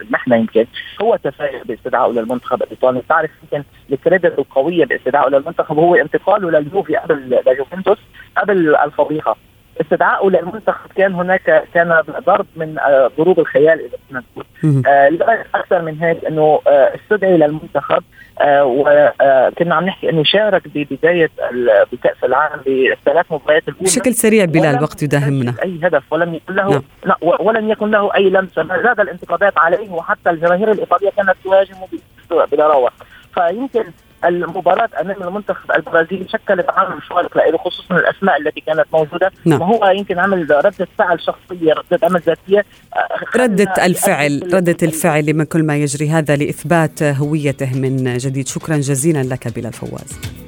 المحنة 0.00 0.36
يمكن 0.36 0.66
هو 1.02 1.16
تفاجئ 1.16 1.64
باستدعائه 1.64 2.12
للمنتخب 2.12 2.62
الإيطالي. 2.62 3.02
تعرف 3.08 3.30
يمكن 3.42 3.64
الكريدت 3.92 4.38
القوية 4.38 4.84
باستدعائه 4.84 5.28
للمنتخب 5.28 5.78
هو 5.78 5.94
انتقاله 5.94 6.50
لليوفي 6.50 6.96
قبل 6.96 7.40
لجوفنتوس 7.46 7.98
قبل 8.36 8.76
الفضيحة. 8.76 9.36
استدعائه 9.80 10.28
للمنتخب 10.28 10.90
كان 10.96 11.14
هناك 11.14 11.64
كان 11.74 12.02
ضرب 12.26 12.46
من 12.56 12.78
آه، 12.78 13.10
ضروب 13.18 13.40
الخيال 13.40 13.80
اذا 13.80 13.98
كنا 14.10 14.22
نقول 14.32 14.44
أكثر 15.54 15.82
من 15.82 16.02
هيك 16.02 16.24
إنه 16.24 16.60
آه، 16.66 16.94
استدعي 16.94 17.36
للمنتخب 17.36 18.02
آه، 18.40 18.64
وكنا 18.64 19.74
عم 19.74 19.84
نحكي 19.84 20.10
إنه 20.10 20.24
شارك 20.24 20.62
ببدايه 20.74 21.30
بكأس 21.92 22.24
العالم 22.24 22.62
بالثلاث 22.66 23.26
مباريات 23.32 23.68
الأولى. 23.68 23.84
بشكل 23.84 24.14
سريع 24.14 24.44
بلال 24.44 24.76
الوقت 24.76 25.02
يداهمنا. 25.02 25.54
أي 25.64 25.80
هدف 25.82 26.02
ولم 26.12 26.34
يكن 26.34 26.54
له 26.54 26.82
نعم. 27.06 27.16
ولم 27.20 27.70
يكن 27.70 27.90
له 27.90 28.14
أي 28.14 28.30
لمسة. 28.30 28.82
زاد 28.82 29.00
الانتقادات 29.00 29.58
عليه 29.58 29.90
وحتى 29.90 30.30
الجماهير 30.30 30.72
الإيطالية 30.72 31.10
كانت 31.16 31.34
تهاجمه 31.44 31.86
بضراوه 32.30 32.90
فيمكن 33.34 33.84
المباراة 34.24 34.88
أمام 35.00 35.22
المنتخب 35.22 35.72
البرازيلي 35.76 36.28
شكلت 36.28 36.66
عامل 36.68 37.00
فارق 37.02 37.50
له 37.50 37.58
خصوصا 37.58 37.96
الأسماء 37.96 38.40
التي 38.40 38.60
كانت 38.60 38.84
موجودة. 38.92 39.32
نعم. 39.44 39.60
وهو 39.60 39.86
يمكن 39.86 40.18
عمل 40.18 40.50
ردة 40.50 40.88
فعل 40.98 41.20
شخصية 41.20 41.72
ردة 41.72 41.98
عمل 42.02 42.20
ذاتية 42.20 42.64
آه، 42.96 43.38
ردة 43.38 43.86
الفعل 43.86 44.54
ردة 44.54 44.76
الفعل 44.82 45.26
لما 45.26 45.44
كل 45.44 45.62
ما 45.62 45.76
يجري. 45.76 46.10
هذا 46.10 46.36
لإثبات 46.36 47.02
هويته 47.02 47.78
من 47.78 48.16
جديد. 48.16 48.48
شكرا 48.48 48.76
جزيلا 48.76 49.22
لك 49.22 49.48
بلا 49.48 49.70
فواز. 49.70 50.39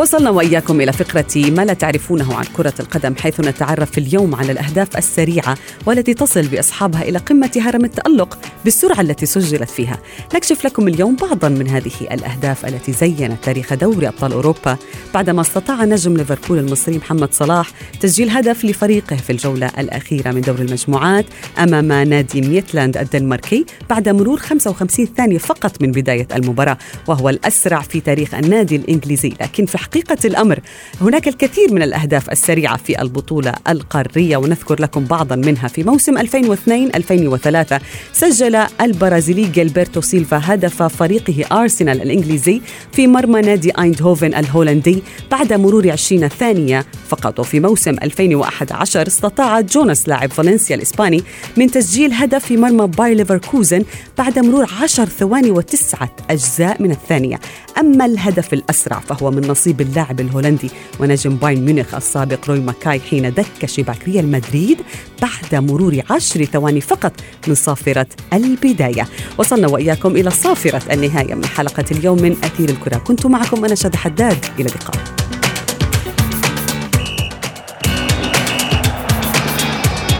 وصلنا 0.00 0.30
وإياكم 0.30 0.80
إلى 0.80 0.92
فقرة 0.92 1.50
ما 1.50 1.64
لا 1.64 1.72
تعرفونه 1.72 2.34
عن 2.34 2.44
كرة 2.44 2.74
القدم 2.80 3.14
حيث 3.16 3.40
نتعرف 3.40 3.98
اليوم 3.98 4.34
على 4.34 4.52
الأهداف 4.52 4.96
السريعة 4.96 5.56
والتي 5.86 6.14
تصل 6.14 6.46
بأصحابها 6.46 7.02
إلى 7.02 7.18
قمة 7.18 7.50
هرم 7.56 7.84
التألق 7.84 8.38
بالسرعة 8.64 9.00
التي 9.00 9.26
سجلت 9.26 9.70
فيها. 9.70 9.98
نكشف 10.34 10.64
لكم 10.64 10.88
اليوم 10.88 11.16
بعضا 11.16 11.48
من 11.48 11.68
هذه 11.68 11.92
الأهداف 12.00 12.66
التي 12.66 12.92
زينت 12.92 13.44
تاريخ 13.44 13.74
دوري 13.74 14.08
أبطال 14.08 14.32
أوروبا 14.32 14.76
بعدما 15.14 15.40
استطاع 15.40 15.84
نجم 15.84 16.16
ليفربول 16.16 16.58
المصري 16.58 16.98
محمد 16.98 17.32
صلاح 17.32 17.70
تسجيل 18.00 18.30
هدف 18.30 18.64
لفريقه 18.64 19.16
في 19.16 19.30
الجولة 19.30 19.70
الأخيرة 19.78 20.30
من 20.30 20.40
دور 20.40 20.58
المجموعات 20.58 21.24
أمام 21.58 21.92
نادي 21.92 22.40
ميتلاند 22.40 22.96
الدنماركي 22.96 23.66
بعد 23.90 24.08
مرور 24.08 24.38
55 24.38 25.06
ثانية 25.16 25.38
فقط 25.38 25.82
من 25.82 25.92
بداية 25.92 26.28
المباراة 26.34 26.78
وهو 27.06 27.28
الأسرع 27.28 27.80
في 27.80 28.00
تاريخ 28.00 28.34
النادي 28.34 28.76
الإنجليزي 28.76 29.32
لكن 29.40 29.66
في 29.66 29.78
حقيقة 29.90 30.18
الأمر. 30.24 30.60
هناك 31.00 31.28
الكثير 31.28 31.72
من 31.72 31.82
الأهداف 31.82 32.30
السريعة 32.30 32.76
في 32.76 33.02
البطولة 33.02 33.54
القارية 33.68 34.36
ونذكر 34.36 34.82
لكم 34.82 35.04
بعضا 35.04 35.36
منها. 35.36 35.68
في 35.68 35.82
موسم 35.82 36.18
2002-2003 36.18 37.80
سجل 38.12 38.56
البرازيلي 38.80 39.44
جيلبرتو 39.44 40.00
سيلفا 40.00 40.40
هدف 40.44 40.82
فريقه 40.82 41.62
أرسنال 41.62 42.02
الإنجليزي 42.02 42.60
في 42.92 43.06
مرمى 43.06 43.40
نادي 43.40 43.72
أيندهوفن 43.78 44.34
الهولندي 44.34 45.02
بعد 45.30 45.52
مرور 45.52 45.90
20 45.90 46.28
ثانية 46.28 46.86
فقط. 47.08 47.40
وفي 47.40 47.60
موسم 47.60 47.96
2011 48.02 49.06
استطاع 49.06 49.60
جوناس 49.60 50.08
لاعب 50.08 50.30
فالنسيا 50.32 50.76
الإسباني 50.76 51.22
من 51.56 51.70
تسجيل 51.70 52.12
هدف 52.12 52.44
في 52.44 52.56
مرمى 52.56 52.86
باير 52.86 53.16
ليفركوزن 53.16 53.84
بعد 54.18 54.38
مرور 54.38 54.70
10 54.82 55.04
ثواني 55.04 55.50
وتسعة 55.50 56.16
أجزاء 56.30 56.82
من 56.82 56.90
الثانية. 56.90 57.40
أما 57.78 58.06
الهدف 58.06 58.52
الأسرع 58.52 58.98
فهو 58.98 59.30
من 59.30 59.48
نصيب 59.48 59.69
باللاعب 59.72 60.20
الهولندي 60.20 60.70
ونجم 61.00 61.36
باين 61.36 61.64
ميونخ 61.64 61.94
السابق 61.94 62.48
روي 62.48 62.60
ماكاي 62.60 63.00
حين 63.00 63.34
دك 63.34 63.66
شباك 63.66 64.04
ريال 64.04 64.30
مدريد 64.30 64.78
بعد 65.22 65.54
مرور 65.64 66.00
عشر 66.10 66.44
ثواني 66.44 66.80
فقط 66.80 67.12
من 67.48 67.54
صافرة 67.54 68.06
البداية. 68.32 69.08
وصلنا 69.38 69.68
وإياكم 69.68 70.16
إلى 70.16 70.30
صافرة 70.30 70.82
النهاية 70.92 71.34
من 71.34 71.44
حلقة 71.44 71.84
اليوم 71.90 72.22
من 72.22 72.36
أثير 72.44 72.68
الكرة. 72.68 72.96
كنت 72.96 73.26
معكم 73.26 73.64
أنا 73.64 73.74
شد 73.74 73.96
حداد. 73.96 74.44
إلى 74.58 74.68
اللقاء. 74.68 74.96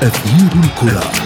أثير 0.03 0.51
الكرة. 0.65 1.20